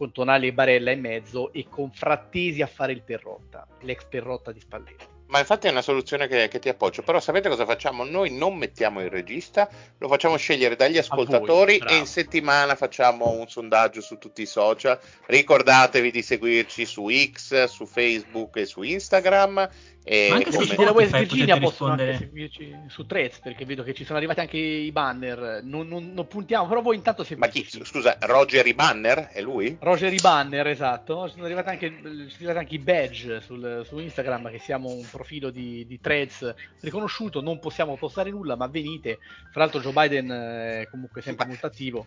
[0.02, 4.50] con Tonali e Barella in mezzo e con Frattesi a fare il Perrotta, l'ex Perrotta
[4.50, 5.04] di Spalletti.
[5.26, 7.02] ma infatti è una soluzione che, che, ti appoggio.
[7.02, 8.02] Però sapete cosa facciamo?
[8.02, 13.30] Noi non mettiamo il regista, lo facciamo scegliere dagli ascoltatori voi, e in settimana facciamo
[13.30, 14.98] un sondaggio su tutti i social.
[15.26, 19.68] Ricordatevi di seguirci su X, su Facebook e su Instagram
[20.04, 22.12] e Ma anche se della West Virginia possono rispondere...
[22.12, 25.60] anche seguirci su Threads perché vedo che ci sono arrivati anche i banner.
[25.62, 27.60] Non, non, non puntiamo, però voi intanto seguiteci.
[27.60, 27.84] Ma chi?
[27.84, 29.28] Scusa, Roger i banner?
[29.28, 29.76] È lui?
[29.78, 31.28] Roger i banner, esatto.
[31.28, 35.50] Sono arrivati anche, sono arrivati anche i badge sul, su Instagram che siamo un profilo
[35.50, 37.40] di, di, Threads riconosciuto.
[37.40, 39.18] Non possiamo postare nulla, ma venite.
[39.52, 42.06] Fra l'altro, Joe Biden è comunque sempre molto attivo.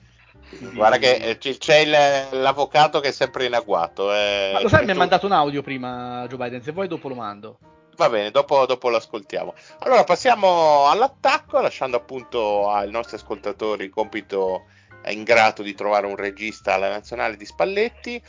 [0.73, 4.13] Guarda che eh, c'è il, l'avvocato che è sempre in agguato.
[4.13, 4.51] Eh.
[4.53, 6.61] Ma lo sai, mi ha mandato un audio prima Joe Biden.
[6.61, 7.57] Se vuoi, dopo lo mando.
[7.95, 9.53] Va bene, dopo, dopo l'ascoltiamo.
[9.79, 14.65] Allora passiamo all'attacco, lasciando appunto ai nostri ascoltatori il compito
[15.07, 18.21] ingrato di trovare un regista alla nazionale di Spalletti.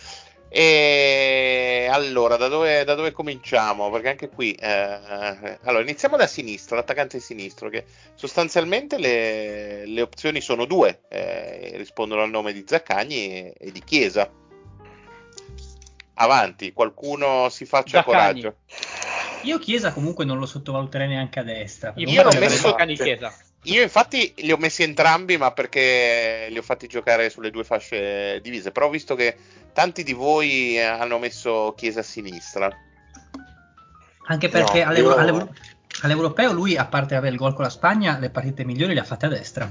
[0.48, 3.90] E allora, da dove, da dove cominciamo?
[3.90, 7.84] Perché anche qui, eh, allora, iniziamo da sinistra, l'attaccante sinistro, che
[8.14, 13.82] sostanzialmente le, le opzioni sono due, eh, rispondono al nome di Zaccagni e, e, di
[13.84, 14.30] Chiesa.
[16.18, 18.42] Avanti, qualcuno si faccia Zaccagni.
[18.42, 18.56] coraggio.
[19.42, 21.92] Io Chiesa comunque non lo sottovaluterei neanche a destra.
[21.96, 23.34] Io l'ho messo Cani Chiesa.
[23.66, 28.40] Io infatti li ho messi entrambi, ma perché li ho fatti giocare sulle due fasce
[28.42, 28.70] divise.
[28.70, 29.36] Però ho visto che
[29.72, 32.70] tanti di voi hanno messo Chiesa a sinistra.
[34.28, 35.20] Anche perché no, all'Euro- io...
[35.20, 35.54] all'Euro-
[36.02, 39.04] all'Europeo lui, a parte avere il gol con la Spagna, le partite migliori le ha
[39.04, 39.70] fatte a destra.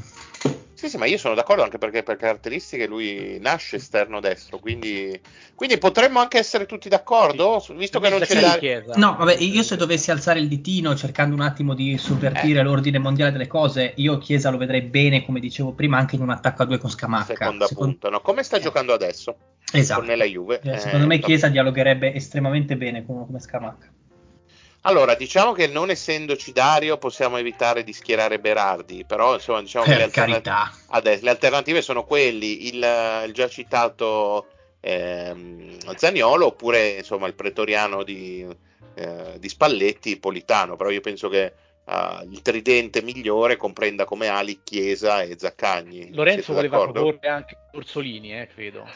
[0.76, 5.18] Sì, sì, ma io sono d'accordo anche perché per caratteristiche lui nasce esterno destro, quindi,
[5.56, 7.74] quindi potremmo anche essere tutti d'accordo, sì.
[7.76, 8.58] visto che non c'è da...
[8.58, 8.94] Chiesa.
[8.98, 12.64] No, vabbè, io se dovessi alzare il ditino cercando un attimo di sovvertire eh.
[12.64, 16.30] l'ordine mondiale delle cose, io Chiesa lo vedrei bene, come dicevo prima, anche in un
[16.30, 17.34] attacco a due con Scamacca.
[17.34, 17.92] Seconda Secondo...
[17.92, 18.20] punta, no?
[18.20, 18.62] Come sta eh.
[18.62, 19.38] giocando adesso?
[19.72, 20.02] Esatto.
[20.02, 20.60] Con nella Juve.
[20.62, 23.94] Eh, secondo me Chiesa dialogherebbe estremamente bene con, come Scamacca.
[24.88, 29.94] Allora, diciamo che non essendoci Dario possiamo evitare di schierare Berardi, però insomma diciamo per
[29.94, 34.48] che le, alternat- adesso, le, alternative sono quelli, il, il già citato
[34.82, 38.46] ehm, Zaniolo oppure insomma il pretoriano di,
[38.94, 41.54] eh, di Spalletti, Politano, però io penso che
[41.86, 46.14] uh, il tridente migliore comprenda come ali Chiesa e Zaccagni.
[46.14, 48.88] Lorenzo voleva proporre anche Orsolini, eh, credo.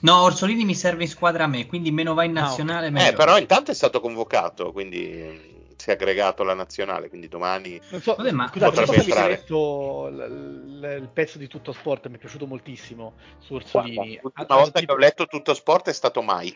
[0.00, 2.86] No, Orsolini mi serve in squadra a me, quindi meno va in nazionale.
[2.86, 3.08] Ah, okay.
[3.08, 7.80] eh, però intanto è stato convocato, quindi mm, si è aggregato alla nazionale, quindi domani
[7.90, 9.28] non so, Vabbè, ma scusate, potrebbe entrare.
[9.28, 13.94] letto l- l- il pezzo di Tutto Sport, mi è piaciuto moltissimo su Orsolini.
[13.94, 14.92] Guarda, l'ultima volta tipo...
[14.92, 16.54] che ho letto Tutto Sport è stato mai.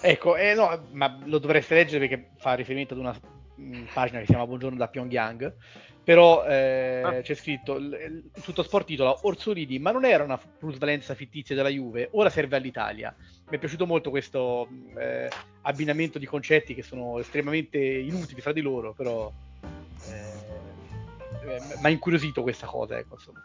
[0.00, 3.18] Ecco, eh, no, ma lo dovreste leggere perché fa riferimento ad una
[3.92, 5.54] pagina che si chiama Buongiorno da Pyongyang
[6.08, 7.20] però eh, ah.
[7.20, 12.08] c'è scritto il, tutto sport titola Orsolini ma non era una plusvalenza fittizia della Juve
[12.12, 15.28] ora serve all'Italia mi è piaciuto molto questo eh,
[15.62, 19.30] abbinamento di concetti che sono estremamente inutili fra di loro però
[20.08, 23.42] eh, eh mi ha incuriosito questa cosa ecco, insomma.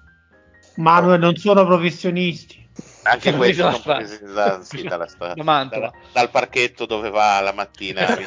[0.76, 2.62] Manuel non sono professionisti
[3.04, 8.06] anche questo non presi da, sì, dalla sta- dal, dal parchetto dove va la mattina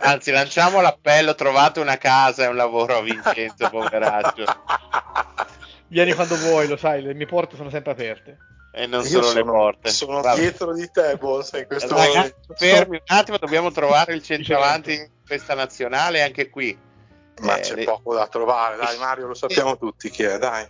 [0.00, 4.44] anzi lanciamo l'appello trovate una casa e un lavoro a Vincenzo poveraccio.
[5.88, 8.36] Vieni quando vuoi lo sai le mie porte sono sempre aperte.
[8.70, 9.88] E non Io solo sono, le porte.
[9.90, 10.38] sono Vabbè.
[10.40, 12.54] dietro di te boss in questo Ragazzi, momento.
[12.56, 16.78] fermi un attimo dobbiamo trovare il centravanti in questa nazionale anche qui
[17.40, 17.84] ma eh, c'è le...
[17.84, 20.66] poco da trovare, dai Mario, lo sappiamo eh, tutti chi è, dai.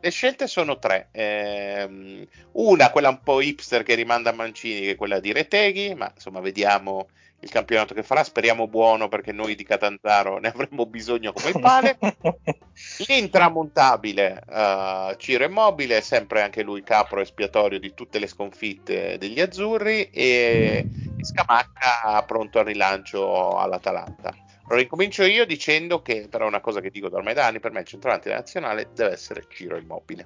[0.00, 1.08] Le scelte sono tre.
[1.12, 5.94] Eh, una, quella un po' hipster che rimanda a Mancini, che è quella di Reteghi,
[5.94, 7.08] ma insomma vediamo
[7.42, 11.60] il campionato che farà, speriamo buono perché noi di Catanzaro ne avremmo bisogno come il
[11.60, 11.98] pane.
[13.06, 20.10] L'intramontabile uh, Ciro Immobile, sempre anche lui capro espiatorio di tutte le sconfitte degli azzurri
[20.10, 20.86] e
[21.20, 24.34] Scamacca pronto al rilancio all'Atalanta.
[24.70, 27.58] Allora incomincio io dicendo che, però è una cosa che dico da ormai da anni,
[27.58, 30.24] per me il centravanti nazionale deve essere Ciro Immobile.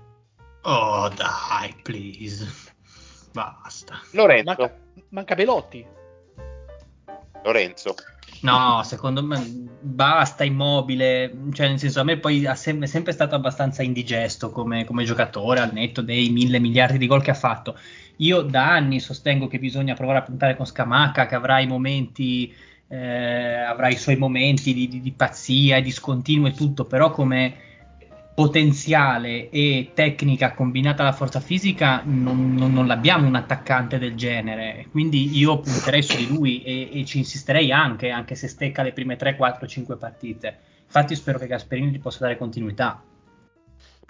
[0.64, 2.46] Oh dai, please.
[3.32, 4.02] Basta.
[4.10, 4.54] Lorenzo.
[4.58, 4.76] Manca,
[5.08, 5.86] manca Belotti.
[7.42, 7.94] Lorenzo.
[8.42, 9.42] No, secondo me
[9.80, 14.84] basta immobile, cioè nel senso a me poi è sempre, sempre stato abbastanza indigesto come,
[14.84, 17.78] come, giocatore al netto dei mille miliardi di gol che ha fatto.
[18.16, 22.54] Io da anni sostengo che bisogna provare a puntare con Scamacca, che avrà i momenti
[22.88, 27.10] eh, avrà i suoi momenti di, di, di pazzia e di scontinuo e tutto, però
[27.10, 27.54] come
[28.34, 34.86] potenziale e tecnica combinata alla forza fisica non, non, non, l'abbiamo un attaccante del genere.
[34.90, 38.92] Quindi io punterei su di lui e, e, ci insisterei anche anche se stecca le
[38.92, 40.58] prime 3, 4, 5 partite.
[40.84, 43.00] Infatti spero che Gasperini gli possa dare continuità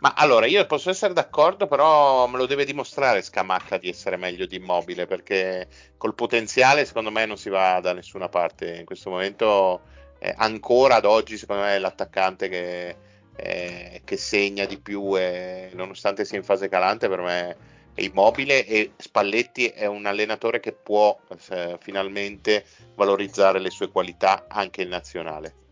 [0.04, 4.44] Ma allora, io posso essere d'accordo, però me lo deve dimostrare Scamacca di essere meglio
[4.44, 8.76] di Immobile, perché col potenziale secondo me non si va da nessuna parte.
[8.76, 9.80] In questo momento,
[10.18, 12.96] eh, ancora ad oggi, secondo me è l'attaccante che,
[13.34, 17.56] eh, che segna di più, e, nonostante sia in fase calante, per me
[17.94, 24.44] è Immobile e Spalletti è un allenatore che può eh, finalmente valorizzare le sue qualità
[24.48, 25.63] anche in nazionale.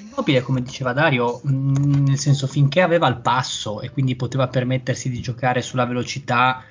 [0.00, 4.48] Immobile, come diceva Dario, mh, mm, nel senso finché aveva il passo e quindi poteva
[4.48, 6.62] permettersi di giocare sulla velocità,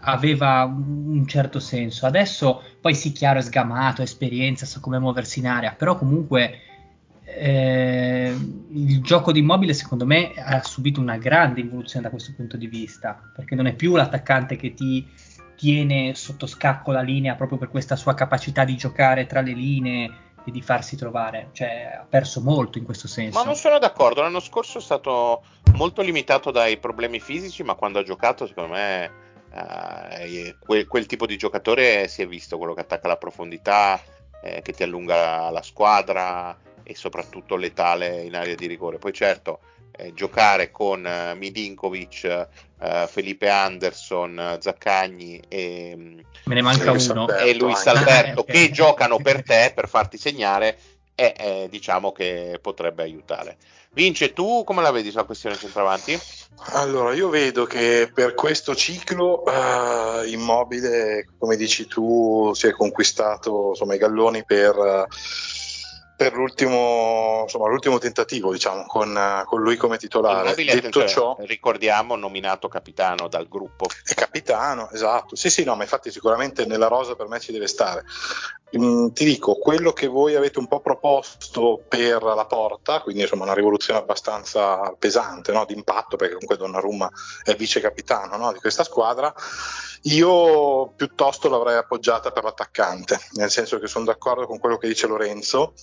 [0.00, 2.06] aveva un certo senso.
[2.06, 6.60] Adesso poi sì, chiaro, è sgamato, esperienza, sa come muoversi in area, però comunque
[7.24, 8.36] eh,
[8.72, 12.66] il gioco di Immobile secondo me ha subito una grande evoluzione da questo punto di
[12.66, 15.06] vista, perché non è più l'attaccante che ti
[15.56, 20.10] tiene sotto scacco la linea proprio per questa sua capacità di giocare tra le linee
[20.44, 23.38] e di farsi trovare, cioè ha perso molto in questo senso.
[23.38, 25.42] Ma non sono d'accordo, l'anno scorso è stato
[25.74, 29.10] molto limitato dai problemi fisici, ma quando ha giocato secondo me
[29.52, 34.00] eh, quel, quel, tipo di giocatore si è visto, quello che attacca la profondità,
[34.42, 38.98] eh, che ti allunga la squadra e soprattutto letale in area di rigore.
[38.98, 39.60] Poi certo,
[39.92, 41.34] eh, giocare con eh,
[42.82, 45.94] Eh, Felipe Anderson, Zaccagni e,
[46.44, 47.28] Me ne manca Luis uno.
[47.28, 50.78] e Luis Alberto che giocano per te, per farti segnare,
[51.14, 53.58] e eh, diciamo che potrebbe aiutare.
[53.92, 56.18] Vince, tu come la vedi sulla questione centravanti?
[56.72, 63.70] Allora, io vedo che per questo ciclo uh, immobile, come dici tu, si è conquistato
[63.70, 64.76] insomma, i galloni per...
[64.76, 65.06] Uh,
[66.20, 70.54] per l'ultimo, insomma, l'ultimo tentativo, diciamo, con, con lui come titolare.
[70.54, 73.86] Detto ciò, ricordiamo, nominato capitano dal gruppo.
[74.04, 75.34] È capitano, esatto.
[75.34, 78.04] Sì, sì, no, ma infatti sicuramente nella rosa per me ci deve stare.
[78.76, 83.42] Mm, ti dico, quello che voi avete un po' proposto per la porta, quindi insomma
[83.42, 85.64] una rivoluzione abbastanza pesante, no?
[85.64, 87.10] d'impatto, perché comunque Donnarumma
[87.42, 88.52] è vice capitano no?
[88.52, 89.34] di questa squadra,
[90.02, 95.08] io piuttosto l'avrei appoggiata per l'attaccante, nel senso che sono d'accordo con quello che dice
[95.08, 95.74] Lorenzo,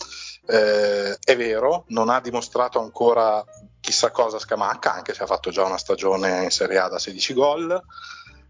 [0.46, 3.44] eh, è vero, non ha dimostrato ancora
[3.82, 7.34] chissà cosa Scamacca, anche se ha fatto già una stagione in Serie A da 16
[7.34, 7.84] gol,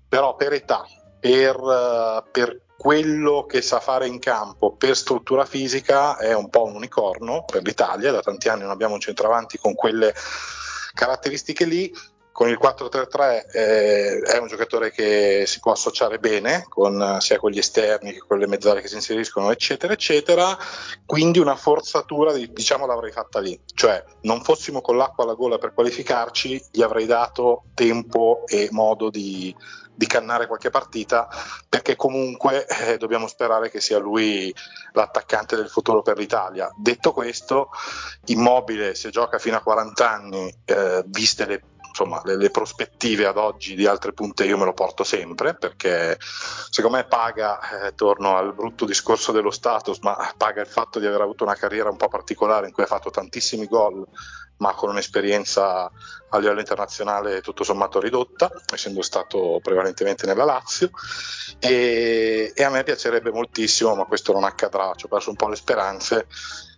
[0.08, 0.86] però per età,
[1.20, 6.76] per, per quello che sa fare in campo per struttura fisica è un po' un
[6.76, 10.14] unicorno per l'Italia, da tanti anni non abbiamo un centravanti con quelle
[10.94, 11.92] caratteristiche lì
[12.38, 17.50] con il 4-3-3 eh, è un giocatore che si può associare bene con, sia con
[17.50, 20.56] gli esterni che con le mezzali che si inseriscono, eccetera, eccetera.
[21.04, 23.60] Quindi una forzatura, diciamo, l'avrei fatta lì.
[23.74, 29.10] Cioè, non fossimo con l'acqua alla gola per qualificarci, gli avrei dato tempo e modo
[29.10, 29.56] di,
[29.98, 31.28] di cannare qualche partita,
[31.68, 34.54] perché comunque eh, dobbiamo sperare che sia lui
[34.92, 36.72] l'attaccante del futuro per l'Italia.
[36.78, 37.72] Detto questo,
[38.26, 41.64] immobile se gioca fino a 40 anni, eh, viste le
[41.98, 46.18] insomma, le, le, prospettive ad oggi di altre punte io me lo porto sempre perché
[46.70, 51.08] secondo me paga, eh, torno al brutto discorso dello status, ma paga il fatto di
[51.08, 54.06] aver avuto una carriera un po' particolare in cui ha fatto tantissimi gol
[54.58, 55.92] ma con un'esperienza
[56.30, 60.90] a livello internazionale tutto sommato ridotta, essendo stato prevalentemente nella Lazio.
[61.60, 65.48] E, e, a me piacerebbe moltissimo, ma questo non accadrà, ci ho perso un po'
[65.48, 66.28] le speranze,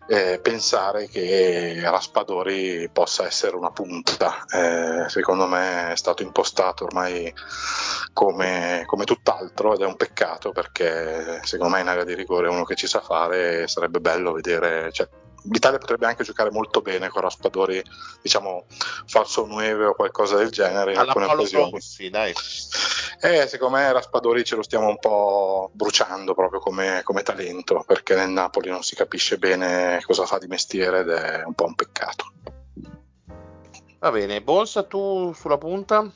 [0.09, 4.43] eh, pensare che Raspadori possa essere una punta.
[4.51, 7.31] Eh, secondo me è stato impostato ormai
[8.11, 12.63] come, come, tutt'altro ed è un peccato perché secondo me in area di rigore uno
[12.63, 14.91] che ci sa fare sarebbe bello vedere.
[14.91, 15.07] Cioè,
[15.43, 17.81] l'Italia potrebbe anche giocare molto bene con Raspadori,
[18.21, 18.65] diciamo
[19.05, 21.71] falso 9 o qualcosa del genere Alla alcune occasioni.
[21.71, 22.33] Rossi, dai.
[23.21, 28.15] Eh, secondo me Raspadori ce lo stiamo un po' bruciando proprio come, come, talento, perché
[28.15, 31.75] nel Napoli non si capisce bene cosa fa di mestiere ed è un po' un
[31.75, 32.31] peccato.
[33.99, 36.09] Va bene, Bolsa tu sulla punta?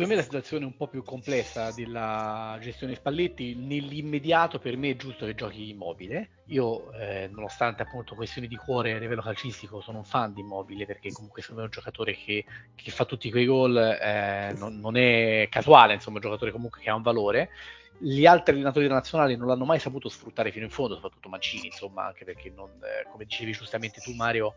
[0.00, 3.54] Secondo me la situazione è un po' più complessa della gestione Spalletti.
[3.54, 6.40] Nell'immediato per me è giusto che giochi immobile.
[6.46, 10.86] Io, eh, nonostante appunto questioni di cuore a livello calcistico, sono un fan di immobile
[10.86, 14.96] perché comunque secondo è un giocatore che, che fa tutti quei gol, eh, non, non,
[14.96, 17.50] è casuale, insomma, è un giocatore comunque che ha un valore.
[17.98, 21.66] Gli altri allenatori della nazionale non l'hanno mai saputo sfruttare fino in fondo, soprattutto Mancini,
[21.66, 24.54] insomma, anche perché, non, eh, come dicevi giustamente tu, Mario,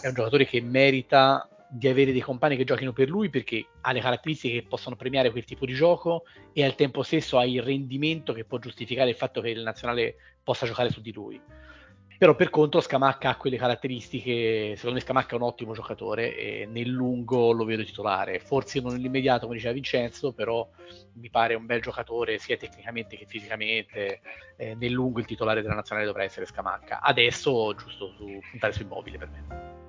[0.00, 3.92] è un giocatore che merita di avere dei compagni che giochino per lui perché ha
[3.92, 7.62] le caratteristiche che possono premiare quel tipo di gioco e al tempo stesso ha il
[7.62, 11.40] rendimento che può giustificare il fatto che il nazionale possa giocare su di lui.
[12.18, 16.66] Però per contro Scamacca ha quelle caratteristiche, secondo me Scamacca è un ottimo giocatore e
[16.66, 20.66] nel lungo lo vedo titolare, forse non nell'immediato come diceva Vincenzo, però
[21.14, 24.20] mi pare un bel giocatore sia tecnicamente che fisicamente,
[24.56, 27.00] eh, nel lungo il titolare della nazionale dovrà essere Scamacca.
[27.02, 29.85] Adesso giusto su, puntare su immobile per me.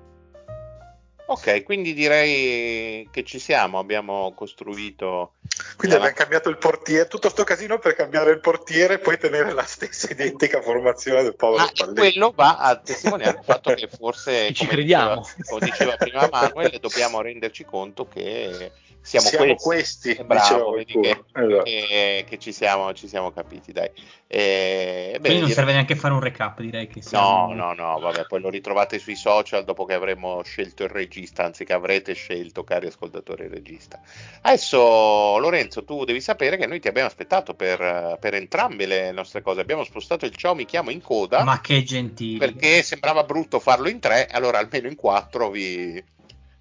[1.30, 5.34] Ok, quindi direi che ci siamo, abbiamo costruito...
[5.76, 9.52] Quindi abbiamo cambiato il portiere, tutto sto casino per cambiare il portiere e poi tenere
[9.52, 14.52] la stessa identica formazione del povero ah, Quello va a testimoniare il fatto che forse,
[14.54, 15.20] ci crediamo.
[15.20, 20.14] Diceva, come diceva prima Manuel, dobbiamo renderci conto che siamo, siamo questi.
[20.14, 21.62] questi bravo, vedi che, esatto.
[21.62, 23.90] che, che, ci, siamo, ci siamo capiti, dai.
[24.26, 27.54] Eh, beh, Quindi non serve neanche fare un recap, direi che siamo...
[27.54, 31.44] No, no, no, vabbè, poi lo ritrovate sui social dopo che avremo scelto il regista,
[31.44, 34.00] anzi che avrete scelto, cari ascoltatori, il regista.
[34.42, 39.40] Adesso, Lorenzo, tu devi sapere che noi ti abbiamo aspettato per, per entrambe le nostre
[39.40, 39.60] cose.
[39.60, 41.42] Abbiamo spostato il ciao mi chiamo in coda.
[41.44, 42.38] Ma che gentile.
[42.38, 46.16] Perché sembrava brutto farlo in tre, allora almeno in quattro vi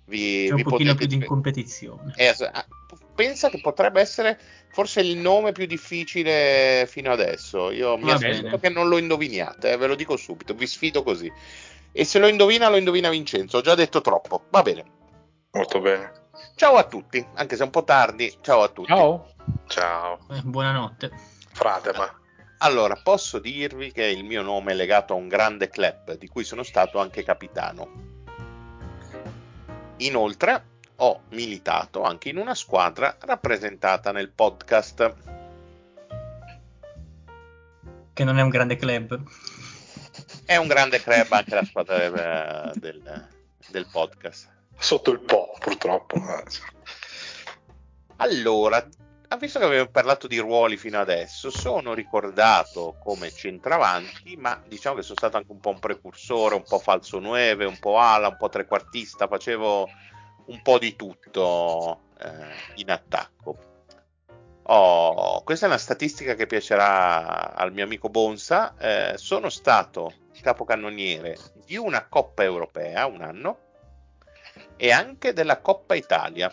[0.08, 1.08] vi, C'è un vi pochino potete...
[1.08, 2.14] più di competizione.
[2.16, 2.34] Eh,
[3.16, 4.40] pensa che potrebbe essere
[4.70, 7.72] forse il nome più difficile fino adesso.
[7.72, 11.32] Io mi aspetto che non lo indoviniate, eh, ve lo dico subito, vi sfido così.
[11.92, 13.58] E se lo indovina, lo indovina Vincenzo.
[13.58, 14.44] Ho già detto troppo.
[14.50, 14.86] Va bene.
[15.52, 16.12] Molto bene.
[16.56, 18.38] Ciao a tutti, anche se è un po' tardi.
[18.42, 18.88] Ciao a tutti.
[18.88, 19.34] Ciao.
[19.68, 20.20] Ciao.
[20.30, 21.12] Eh, buonanotte.
[21.52, 22.22] Fratema.
[22.60, 26.44] Allora, posso dirvi che il mio nome è legato a un grande club di cui
[26.44, 28.07] sono stato anche capitano.
[29.98, 35.16] Inoltre ho militato anche in una squadra rappresentata nel podcast.
[38.14, 39.22] Che non è un grande club.
[40.46, 43.28] È un grande club anche la squadra del, del,
[43.70, 44.50] del podcast.
[44.78, 46.22] Sotto il po', purtroppo.
[48.18, 48.88] Allora,
[49.36, 55.02] visto che abbiamo parlato di ruoli fino adesso, sono ricordato come centravanti, ma diciamo che
[55.02, 58.38] sono stato anche un po' un precursore, un po' falso 9, un po' ala, un
[58.38, 59.90] po' trequartista, facevo
[60.46, 63.58] un po' di tutto eh, in attacco.
[64.70, 68.76] Oh, questa è una statistica che piacerà al mio amico Bonsa.
[68.78, 73.60] Eh, sono stato capocannoniere di una Coppa Europea un anno
[74.76, 76.52] e anche della Coppa Italia.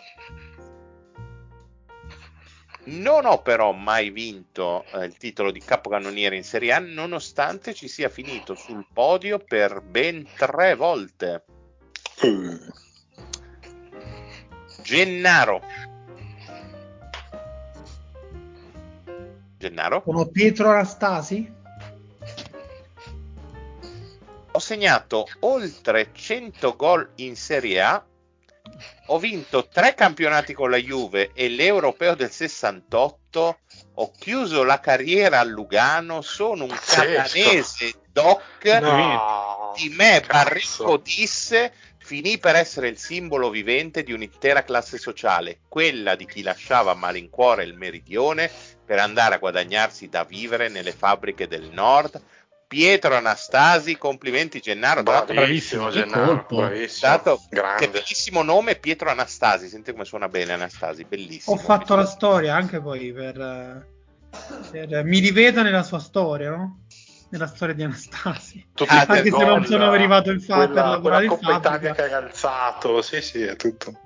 [2.87, 7.89] Non ho però mai vinto eh, il titolo di capocannoniere in Serie A, nonostante ci
[7.89, 11.45] sia finito sul podio per ben tre volte.
[14.83, 15.63] Gennaro.
[19.57, 20.03] Gennaro?
[20.05, 21.53] Sono Pietro Anastasi?
[24.51, 28.05] Ho segnato oltre 100 gol in Serie A
[29.07, 33.59] ho vinto tre campionati con la Juve e l'Europeo del 68,
[33.95, 41.73] ho chiuso la carriera a Lugano, sono un catanese doc, no, di me Barrico disse
[41.99, 46.95] finì per essere il simbolo vivente di un'intera classe sociale, quella di chi lasciava a
[46.95, 48.51] malincuore il meridione
[48.85, 52.21] per andare a guadagnarsi da vivere nelle fabbriche del nord,
[52.67, 57.41] Pietro Anastasi, complimenti Gennaro, bravissimo, bravissimo Gennaro, bravissimo,
[57.77, 61.57] che bellissimo nome Pietro Anastasi, senti come suona bene Anastasi, bellissimo.
[61.57, 63.87] Ho fatto la storia anche poi per,
[64.71, 66.81] per, mi rivedo nella sua storia, no?
[67.31, 68.67] Nella storia di Anastasi.
[68.87, 71.93] Anche se non sono arrivato in fa- quella, per lavorare in fabbrica.
[71.95, 73.99] che hai alzato, sì sì, è tutto.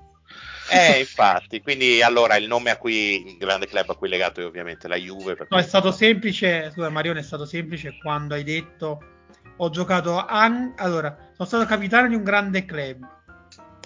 [0.71, 4.41] Eh, infatti, quindi allora il nome a cui il grande club a cui è legato
[4.41, 5.35] è ovviamente la Juve.
[5.49, 9.17] No, è stato semplice, scusa Marione, è stato semplice quando hai detto
[9.61, 13.17] ho giocato anche allora, sono stato capitano di un grande club.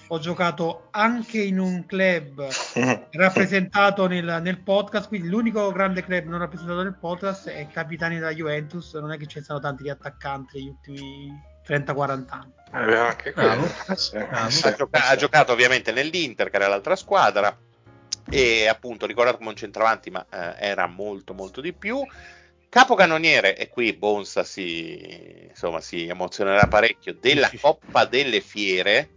[0.08, 2.46] Ho giocato anche in un club
[3.10, 8.34] rappresentato nel, nel, podcast, quindi l'unico grande club non rappresentato nel podcast è Capitani della
[8.34, 12.52] Juventus, non è che ci siano tanti attaccanti negli ultimi 30-40 anni.
[12.72, 13.66] Eh, anche Bravo.
[13.94, 14.16] Sì.
[14.16, 14.58] Bravo.
[14.62, 17.56] Ha, gioca- ha, giocato ovviamente nell'Inter, che era l'altra squadra,
[18.28, 22.04] e appunto ricordato come un centravanti, ma eh, era molto molto di più.
[22.68, 29.10] Capocannoniere, e qui Bonsa si, insomma, si emozionerà parecchio, della Coppa delle Fiere,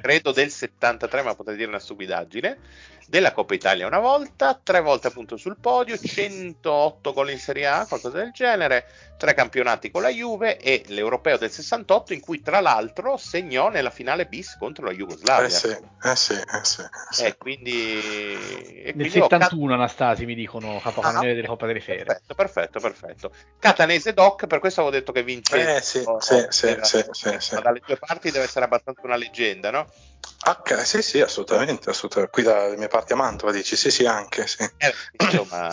[0.00, 2.58] credo del 73, ma potrei dire una stupidaggine
[3.08, 7.86] della Coppa Italia una volta, tre volte appunto sul podio, 108 gol in Serie A,
[7.86, 12.60] qualcosa del genere, tre campionati con la Juve e l'Europeo del 68 in cui tra
[12.60, 15.46] l'altro segnò nella finale bis contro la Jugoslavia.
[15.46, 16.80] Eh sì, eh sì, eh sì.
[16.82, 17.24] Eh sì.
[17.24, 18.82] E quindi...
[18.82, 19.78] E Nel 71 cat...
[19.78, 22.04] Anastasi mi dicono capocannoniere ah, delle Coppa delle Fiere.
[22.04, 23.32] Perfetto, perfetto, perfetto.
[23.58, 25.76] Catanese Doc, per questo avevo detto che vince.
[25.76, 27.60] Eh sì, oh, sì, sì, sì, sì, sì.
[27.60, 29.86] Dalle due parti deve essere abbastanza una leggenda, no?
[30.44, 32.32] Ok, sì, sì, assolutamente, assolutamente.
[32.32, 34.68] Qui dalle mie parti a Mantova dici sì, sì, anche, sì.
[34.76, 34.92] Eh,
[35.22, 35.72] insomma,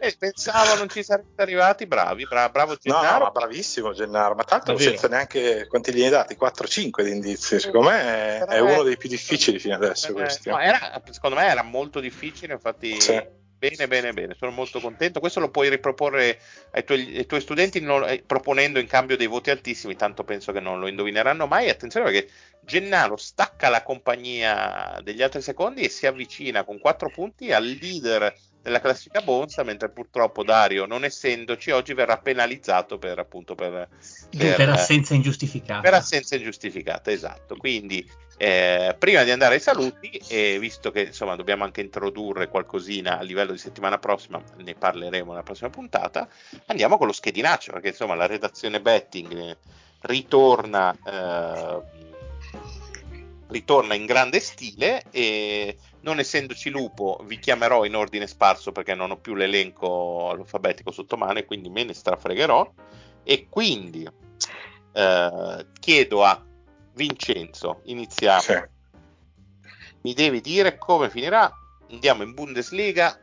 [0.00, 3.18] eh, pensavo non ci sareste arrivati, bravi, bra- bravo Gennaro.
[3.18, 4.90] No, no, bravissimo Gennaro, ma tanto Davvero?
[4.90, 6.36] senza neanche, quanti gliene hai dati?
[6.36, 10.16] 4-5 di indizi, secondo me è, è uno dei più difficili fino adesso.
[10.16, 12.98] Eh, no, era, secondo me era molto difficile, infatti...
[13.00, 15.18] Sì Bene, bene, bene, sono molto contento.
[15.18, 16.38] Questo lo puoi riproporre
[16.72, 20.52] ai tuoi, ai tuoi studenti non, eh, proponendo in cambio dei voti altissimi, tanto penso
[20.52, 21.70] che non lo indovineranno mai.
[21.70, 22.30] Attenzione perché
[22.60, 28.34] Gennaro stacca la compagnia degli altri secondi e si avvicina con 4 punti al leader
[28.66, 33.88] della classifica Bonza, mentre purtroppo Dario, non essendoci, oggi verrà penalizzato per appunto per,
[34.36, 35.80] per, per assenza ingiustificata.
[35.80, 37.56] Per assenza ingiustificata, esatto.
[37.56, 38.04] Quindi
[38.38, 43.22] eh, prima di andare ai saluti, e visto che insomma dobbiamo anche introdurre qualcosina a
[43.22, 46.28] livello di settimana prossima, ne parleremo nella prossima puntata,
[46.66, 49.56] andiamo con lo schedinaccio, perché insomma la redazione betting
[50.00, 50.96] ritorna.
[51.04, 52.04] Eh,
[53.48, 59.12] ritorna in grande stile e non essendoci lupo vi chiamerò in ordine sparso perché non
[59.12, 62.68] ho più l'elenco alfabetico sotto mano e quindi me ne strafregherò
[63.22, 64.08] e quindi
[64.92, 66.44] eh, chiedo a
[66.96, 68.60] Vincenzo iniziamo sì.
[70.02, 71.50] mi devi dire come finirà
[71.90, 73.16] andiamo in Bundesliga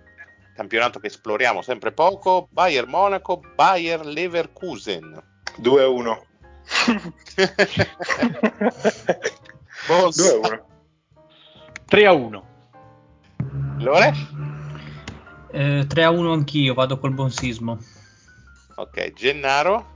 [0.55, 5.21] campionato che esploriamo sempre poco Bayer Monaco Bayer Leverkusen
[5.61, 6.21] 2-1
[9.87, 10.17] Boss.
[10.17, 10.63] 2-1.
[11.89, 12.41] 3-1.
[13.79, 14.13] Lore?
[15.51, 17.77] Eh, 3-1 anch'io, vado col buon sismo.
[18.75, 19.92] Ok, Gennaro?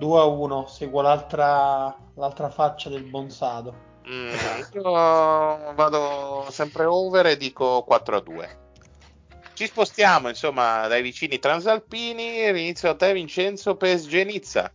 [0.00, 3.88] 2-1, seguo l'altra, l'altra faccia del Bonsado.
[4.08, 4.30] Mm,
[4.72, 4.82] io
[5.74, 8.58] vado sempre over e dico 4-2.
[9.52, 12.48] Ci spostiamo insomma dai vicini transalpini.
[12.48, 14.72] Inizio a te, Vincenzo, PSG Nizza.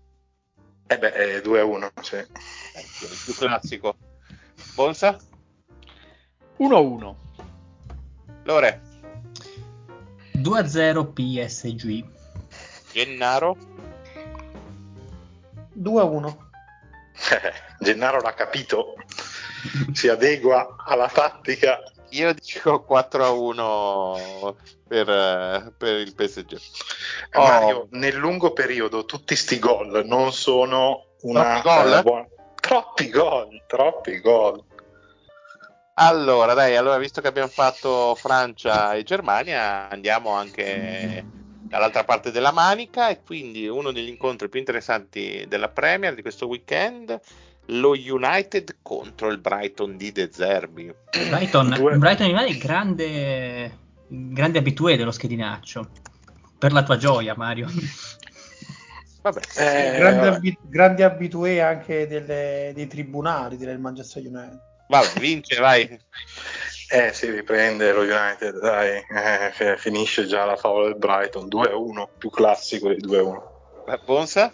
[0.88, 2.16] Eh beh, è 2 a 1, sì.
[2.18, 3.96] Eh, il più classico.
[4.76, 5.18] Bonsa?
[6.58, 7.18] 1 a 1.
[8.44, 8.82] Lore?
[10.34, 12.06] 2 a 0 PSG.
[12.92, 13.58] Gennaro?
[15.76, 16.50] 2 a 1.
[17.80, 18.96] Gennaro l'ha capito,
[19.94, 21.80] si adegua alla tattica
[22.16, 24.56] io dico 4 a 1
[24.88, 26.58] per, per il PSG.
[27.34, 27.44] Oh.
[27.44, 32.28] Mario, nel lungo periodo tutti sti gol non sono una troppi gol, uh, buona...
[32.62, 34.64] troppi gol, troppi gol.
[35.96, 41.26] Allora, dai, allora visto che abbiamo fatto Francia e Germania, andiamo anche
[41.76, 46.48] dall'altra parte della manica e quindi uno degli incontri più interessanti della Premier di questo
[46.48, 47.20] weekend
[47.70, 50.94] lo United contro il Brighton di De Zerbi.
[51.12, 51.98] Brighton.
[51.98, 53.78] Brighton è grande,
[54.08, 55.90] grande abitué dello schedinaccio.
[56.58, 57.68] Per la tua gioia, Mario.
[59.22, 64.60] Vabbè, eh, grande, abi- grande abitué anche delle, dei tribunali del Manchester United.
[64.88, 66.00] Vabbè, vince, vai.
[66.88, 72.30] Eh, si riprende lo United, dai, eh, finisce già la favola del Brighton 2-1, più
[72.30, 73.42] classico di 2-1.
[74.06, 74.54] Bonsa?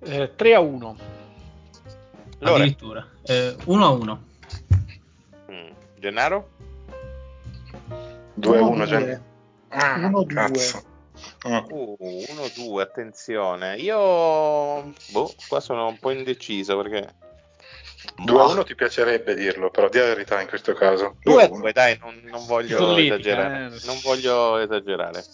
[0.00, 0.96] Eh, 3-1.
[2.38, 2.56] Allora.
[2.56, 3.06] Addirittura.
[3.22, 4.22] Eh, 1 a 1.
[5.50, 5.70] Mm.
[5.98, 6.48] Gennaro?
[8.34, 8.72] 2 a 1.
[8.72, 10.84] 1 a 2.
[11.42, 13.76] 1-2, attenzione.
[13.76, 13.96] Io
[15.10, 17.14] boh, qua sono un po' indeciso perché
[18.24, 21.16] 2 a 1 ti piacerebbe dirlo, però di la verità in questo caso.
[21.22, 23.74] 2 a 2, dai, non, non voglio Sollitica, esagerare.
[23.74, 23.86] Eh.
[23.86, 25.24] Non voglio esagerare.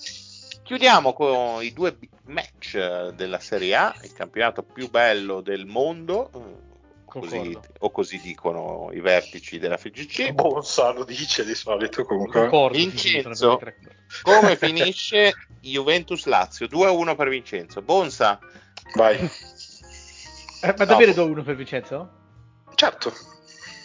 [0.62, 6.30] Chiudiamo con i due big match della Serie A, il campionato più bello del mondo
[7.20, 10.32] Così, o così dicono i vertici della FGC.
[10.32, 12.40] Bonsa lo dice di solito comunque.
[12.40, 13.60] Concordo, Vincenzo,
[14.22, 16.66] come finisce Juventus Lazio?
[16.68, 17.82] 2-1 per Vincenzo.
[17.82, 18.38] Bonsa.
[18.94, 19.18] Vai.
[19.18, 22.21] Eh, ma davvero 2-1 per Vincenzo?
[22.82, 23.12] Certo.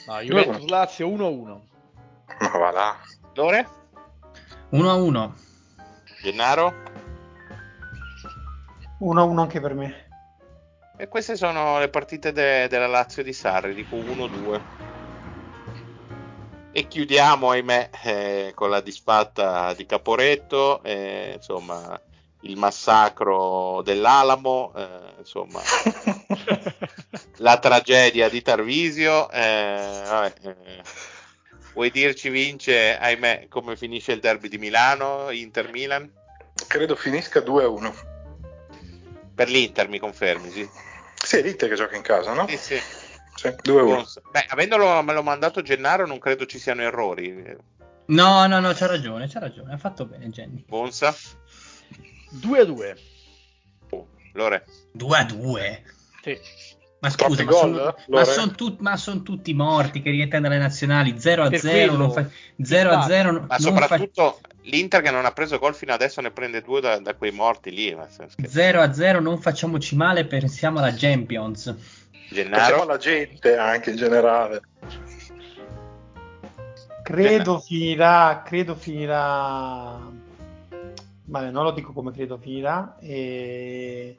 [0.08, 1.60] No, Juventus Lazio 1-1.
[2.40, 2.98] Ma va là.
[3.36, 3.68] Lore?
[4.72, 5.32] 1-1.
[6.24, 6.74] Gennaro?
[9.00, 10.08] 1-1 anche per me.
[10.98, 14.60] E queste sono le partite de- della Lazio di Sarri, dico 1-2.
[16.72, 22.02] E chiudiamo, ahimè, eh, con la disfatta di Caporetto, eh, insomma,
[22.42, 25.60] il massacro dell'Alamo, eh, insomma,
[27.38, 29.30] la tragedia di Tarvisio.
[29.30, 30.84] Eh, vabbè, eh,
[31.74, 36.12] vuoi dirci, vince, ahimè, come finisce il derby di Milano, Inter-Milan?
[36.68, 37.94] Credo finisca 2-1.
[39.36, 40.68] Per l'Inter, mi confermi, sì?
[41.14, 42.48] Sì, è l'Inter che gioca in casa, no?
[42.48, 42.82] Sì, sì.
[43.36, 44.06] sì 2-1.
[44.32, 47.56] Beh, avendolo me l'ho mandato Gennaro, non credo ci siano errori.
[48.08, 49.74] No, no, no, c'ha ragione, c'ha ragione.
[49.74, 50.64] Ha fatto bene, Jenny.
[50.66, 51.16] Bonsa?
[52.30, 52.98] 2 a 2.
[53.92, 54.66] Oh, Lore?
[54.94, 55.84] 2 a 2?
[56.24, 56.40] Sì.
[57.08, 61.16] Ma scusa, ma, sono, ma, son tut, ma sono tutti morti che rientrano dalle nazionali.
[61.18, 62.28] 0 a 0, fa,
[62.62, 64.48] 0 a 0 ma soprattutto fa...
[64.64, 67.72] l'Inter che non ha preso gol fino adesso ne prende due da, da quei morti
[67.72, 67.96] lì
[68.46, 70.94] 0 a 0 non facciamoci male pensiamo alla
[77.08, 79.98] credo finirà, credo finirà,
[81.24, 84.18] vabbè, non lo dico come credo finirà, e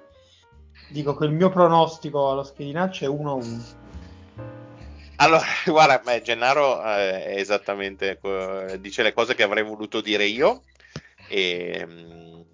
[0.89, 3.61] dico che il mio pronostico allo schedinaccio è 1-1.
[5.17, 10.25] Allora, guarda, beh, Gennaro eh, è esattamente eh, dice le cose che avrei voluto dire
[10.25, 10.63] io.
[11.29, 12.45] E, mh,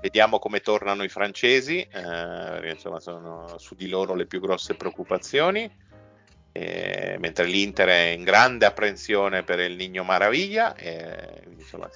[0.00, 4.74] vediamo come tornano i francesi, eh, perché insomma sono su di loro le più grosse
[4.74, 5.70] preoccupazioni.
[6.60, 11.88] Eh, mentre l'Inter è in grande apprensione per il Nigno Maraviglia, eh, insomma,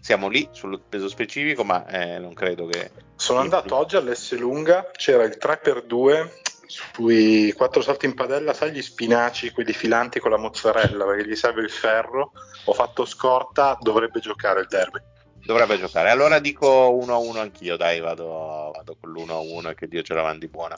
[0.00, 2.90] siamo lì sul peso specifico, ma eh, non credo che.
[3.14, 6.30] Sono andato oggi all'Esselunga, c'era il 3x2
[6.66, 11.36] sui quattro salti in padella, sai gli spinaci, quelli filanti con la mozzarella, perché gli
[11.36, 12.32] serve il ferro.
[12.64, 15.00] Ho fatto scorta, dovrebbe giocare il derby.
[15.44, 16.08] Dovrebbe giocare.
[16.08, 20.48] Allora dico 1-1 anch'io, dai, vado, vado con l'1-1 e che Dio ce la mandi
[20.48, 20.76] buona.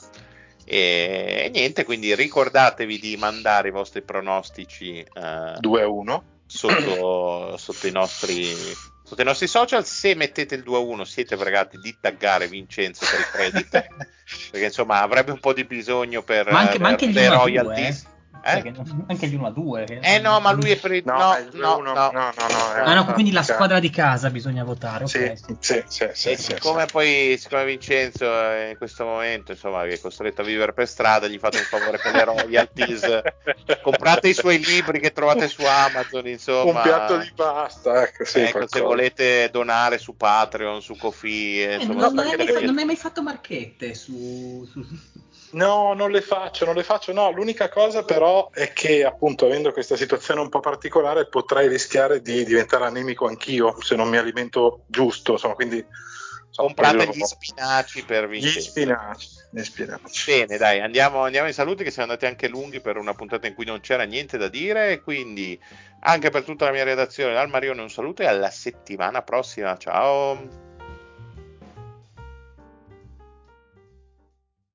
[0.71, 7.91] E, e, niente, quindi ricordatevi di mandare i vostri pronostici eh, 2-1 sotto, sotto, i
[7.91, 8.53] nostri,
[9.03, 9.83] sotto, i nostri, social.
[9.83, 13.87] Se mettete il 2-1 siete pregati di taggare Vincenzo per i credit,
[14.51, 18.03] perché insomma avrebbe un po' di bisogno per, ma anche, per ma anche le royalties.
[18.03, 18.17] Eh?
[18.41, 18.73] Eh?
[19.07, 19.99] Anche gli 1 a 2.
[20.01, 23.05] Eh no, ma lui è per il no, no, no, no, no, no, ah, no,
[23.13, 25.05] quindi la squadra di casa bisogna votare.
[25.05, 25.35] Okay.
[25.35, 29.99] Sì, sì, sì, sì, e siccome poi, siccome Vincenzo in questo momento, insomma, che è
[29.99, 33.21] costretto a vivere per strada, gli fate un favore per le royalties.
[33.81, 36.71] comprate i suoi libri che trovate su Amazon, insomma.
[36.71, 41.75] Un piatto di pasta, ecco, sì, ecco se volete donare su Patreon, su Kofi, eh,
[41.75, 44.67] insomma, non, non, hai mai, non, hai mai, fatto marchette su...
[44.71, 44.85] su...
[45.51, 47.11] No, non le faccio, non le faccio.
[47.11, 52.21] No, l'unica cosa però è che appunto avendo questa situazione un po' particolare potrei rischiare
[52.21, 55.83] di diventare anemico anch'io se non mi alimento giusto, insomma, quindi
[56.53, 58.59] comprate gli spinaci per vincere.
[58.59, 60.31] Gli spinaci, gli spinaci.
[60.31, 63.55] Bene, dai, andiamo, andiamo in saluti che siamo andati anche lunghi per una puntata in
[63.55, 65.59] cui non c'era niente da dire, quindi
[66.01, 69.77] anche per tutta la mia redazione dal Marione un saluto e alla settimana prossima.
[69.77, 70.67] Ciao.